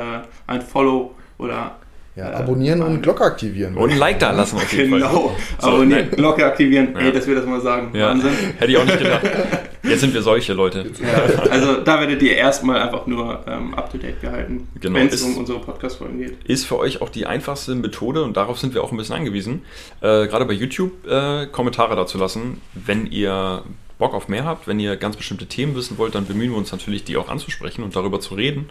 ein 0.46 0.62
Follow 0.62 1.16
oder 1.40 1.76
Ja, 2.16 2.32
Äh, 2.32 2.36
abonnieren 2.36 2.82
und 2.84 2.98
äh, 2.98 3.00
Glocke 3.00 3.24
aktivieren. 3.24 3.76
Und 3.78 3.92
ein 3.92 3.98
Like 3.98 4.20
da 4.20 4.32
lassen 4.32 4.58
auf 4.58 4.72
jeden 4.74 4.90
Fall. 5.00 5.00
genau 5.10 5.36
So, 5.60 5.68
abonnieren, 5.70 6.08
nein. 6.08 6.12
Glocke 6.12 6.46
aktivieren. 6.46 6.90
Ja. 6.94 7.00
Ey, 7.02 7.12
dass 7.14 7.26
wir 7.28 7.36
das 7.36 7.46
mal 7.46 7.62
sagen. 7.62 7.90
Ja, 7.94 8.10
Wahnsinn. 8.10 8.32
hätte 8.58 8.72
ich 8.72 8.78
auch 8.78 8.86
nicht 8.86 9.00
gedacht. 9.00 9.22
Jetzt 9.88 10.02
sind 10.02 10.14
wir 10.14 10.22
solche 10.22 10.54
Leute. 10.54 10.92
Ja, 11.02 11.50
also 11.50 11.82
da 11.82 12.00
werdet 12.00 12.22
ihr 12.22 12.36
erstmal 12.36 12.82
einfach 12.82 13.08
nur 13.08 13.44
ähm, 13.48 13.74
up 13.74 13.92
to 13.92 13.98
date 13.98 14.22
gehalten, 14.22 14.68
Genau, 14.80 15.00
wenn 15.00 15.08
es 15.08 15.22
um 15.22 15.38
unsere 15.38 15.60
Podcast-Folgen 15.60 16.18
geht. 16.20 16.44
Ist 16.46 16.66
für 16.66 16.78
euch 16.78 17.02
auch 17.02 17.10
die 17.10 17.26
einfachste 17.26 17.76
Methode 17.76 18.24
und 18.24 18.38
darauf 18.38 18.60
sind 18.60 18.74
wir 18.74 18.84
auch 18.84 18.92
ein 18.92 18.98
bisschen 18.98 19.16
angewiesen, 19.16 19.64
äh, 20.02 20.28
gerade 20.28 20.46
bei 20.46 20.54
YouTube 20.54 21.08
äh, 21.08 21.48
Kommentare 21.48 21.96
dazu 21.96 22.18
lassen. 22.18 22.62
Wenn 22.74 23.08
ihr 23.12 23.64
Bock 23.98 24.14
auf 24.14 24.28
mehr 24.28 24.46
habt, 24.46 24.68
wenn 24.68 24.80
ihr 24.80 24.96
ganz 24.96 25.16
bestimmte 25.16 25.48
Themen 25.48 25.76
wissen 25.76 25.98
wollt, 25.98 26.16
dann 26.16 26.26
bemühen 26.26 26.52
wir 26.52 26.58
uns 26.58 26.72
natürlich, 26.72 27.04
die 27.04 27.18
auch 27.18 27.30
anzusprechen 27.30 27.84
und 27.84 27.96
darüber 27.96 28.20
zu 28.20 28.36
reden. 28.36 28.70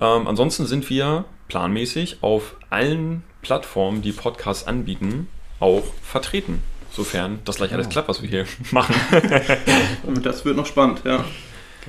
Ähm, 0.00 0.26
ansonsten 0.26 0.66
sind 0.66 0.88
wir 0.90 1.24
planmäßig 1.48 2.18
auf 2.22 2.56
allen 2.70 3.22
Plattformen, 3.42 4.02
die 4.02 4.12
Podcasts 4.12 4.66
anbieten, 4.66 5.28
auch 5.60 5.84
vertreten. 6.02 6.62
Sofern 6.90 7.40
das 7.44 7.56
gleich 7.56 7.72
alles 7.74 7.88
klappt, 7.88 8.08
was 8.08 8.22
wir 8.22 8.28
hier 8.28 8.44
machen. 8.70 8.94
Das 10.22 10.44
wird 10.44 10.56
noch 10.56 10.66
spannend, 10.66 11.02
ja. 11.04 11.24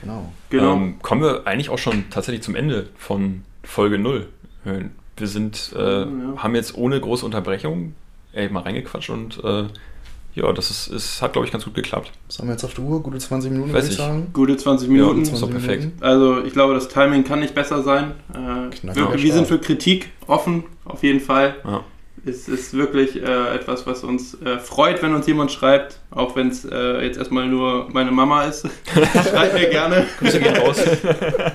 Genau. 0.02 0.32
Genau. 0.50 0.74
Ähm, 0.74 1.00
kommen 1.02 1.22
wir 1.22 1.48
eigentlich 1.48 1.70
auch 1.70 1.80
schon 1.80 2.10
tatsächlich 2.10 2.44
zum 2.44 2.56
Ende 2.56 2.88
von 2.98 3.44
Folge 3.64 3.98
0. 3.98 4.28
Äh, 4.66 4.72
Wir 5.16 5.28
sind, 5.28 5.72
äh, 5.76 6.02
Ja. 6.02 6.08
haben 6.38 6.56
jetzt 6.56 6.76
ohne 6.76 7.00
große 7.00 7.26
Unterbrechung 7.26 7.96
ey, 8.34 8.50
mal 8.50 8.62
reingequatscht 8.62 9.10
und 9.10 9.44
äh, 9.44 9.64
ja, 10.36 10.54
das 10.54 10.70
ist, 10.70 10.88
ist, 10.90 11.22
hat, 11.24 11.34
glaube 11.34 11.48
ich, 11.48 11.52
ganz 11.52 11.66
gut 11.66 11.74
geklappt. 11.74 12.12
Was 12.28 12.38
haben 12.38 12.48
wir 12.48 12.52
jetzt 12.52 12.64
auf 12.64 12.76
der 12.76 12.84
Uhr? 12.84 13.02
Gute 13.02 13.18
20 13.18 13.50
Minuten, 13.50 13.74
würde 13.74 13.88
ich 13.88 13.96
sagen. 13.96 14.28
Gute 14.34 14.56
20 14.56 14.88
Minuten. 14.88 15.24
ist 15.24 15.42
doch 15.42 15.50
perfekt. 15.50 15.88
Also 16.00 16.44
ich 16.44 16.54
glaube, 16.54 16.76
das 16.76 16.90
Timing 16.90 17.24
kann 17.24 17.40
nicht 17.40 17.56
besser 17.56 17.82
sein. 17.82 18.12
Äh, 18.32 18.96
wir, 18.96 19.14
wir 19.24 19.34
sind 19.34 19.48
für 19.48 19.58
Kritik 19.58 20.10
offen, 20.28 20.66
auf 20.86 21.02
jeden 21.02 21.20
Fall. 21.22 21.56
Ja. 21.64 21.84
Es 22.28 22.50
ist 22.50 22.74
wirklich 22.76 23.16
äh, 23.16 23.56
etwas, 23.56 23.88
was 23.88 24.04
uns 24.04 24.34
äh, 24.42 24.60
freut, 24.60 25.02
wenn 25.02 25.14
uns 25.16 25.28
jemand 25.28 25.52
schreibt, 25.52 26.00
auch 26.12 26.36
wenn 26.36 26.50
es 26.50 26.66
äh, 26.66 27.02
jetzt 27.06 27.18
erstmal 27.18 27.48
nur 27.48 27.88
meine 27.94 28.12
Mama 28.12 28.44
ist. 28.44 28.68
Schreibt 29.30 29.54
mir 29.54 29.70
gerne. 29.70 30.06
Grüße 30.20 30.40
gehen 30.40 30.58
raus. 30.58 30.84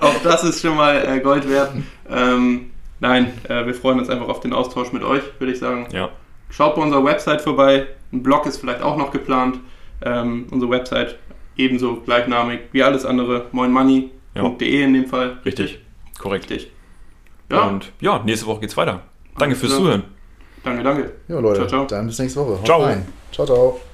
Auch 0.00 0.23
das 0.25 0.45
ist 0.45 0.62
schon 0.62 0.76
mal 0.76 0.97
äh, 1.07 1.21
Gold 1.21 1.49
wert. 1.49 1.73
Ähm, 2.09 2.70
nein, 3.01 3.33
äh, 3.49 3.66
wir 3.66 3.75
freuen 3.75 3.99
uns 3.99 4.09
einfach 4.09 4.29
auf 4.29 4.40
den 4.40 4.53
Austausch 4.55 4.92
mit 4.92 5.03
euch, 5.03 5.23
würde 5.38 5.53
ich 5.53 5.59
sagen. 5.59 5.88
ja, 5.92 6.09
Schaut 6.49 6.75
bei 6.77 6.83
unserer 6.83 7.05
Website 7.05 7.42
vorbei. 7.42 7.87
Ein 8.12 8.23
Blog 8.23 8.46
ist 8.46 8.59
vielleicht 8.59 8.83
auch 8.83 8.96
noch 8.96 9.11
geplant. 9.11 9.59
Ähm, 10.05 10.46
unsere 10.51 10.70
Website 10.70 11.18
ebenso 11.57 11.96
gleichnamig 11.96 12.61
wie 12.73 12.83
alles 12.83 13.05
andere. 13.05 13.46
moinmoney.de 13.53 14.83
in 14.83 14.94
dem 14.94 15.07
Fall. 15.07 15.38
richtig. 15.44 15.81
Korrekt. 16.18 16.51
Richtig. 16.51 16.70
Ja, 17.51 17.64
Und 17.66 17.92
ja, 18.01 18.23
nächste 18.25 18.46
Woche 18.46 18.61
geht's 18.61 18.77
weiter. 18.77 19.03
Danke 19.38 19.55
Alles 19.55 19.61
fürs. 19.61 19.77
Zuhören. 19.77 20.05
Danke, 20.64 20.83
danke. 20.83 21.12
Ja, 21.29 21.38
Leute, 21.40 21.66
Ciao, 21.66 21.68
ciao. 21.68 21.85
dann 21.87 22.07
bis 22.07 22.18
nächste 22.18 22.40
Woche. 22.40 22.59
Haut 22.59 22.66
Ciao. 22.66 22.83
rein. 22.83 23.07
Ciao, 23.33 23.46
ciao. 23.46 23.91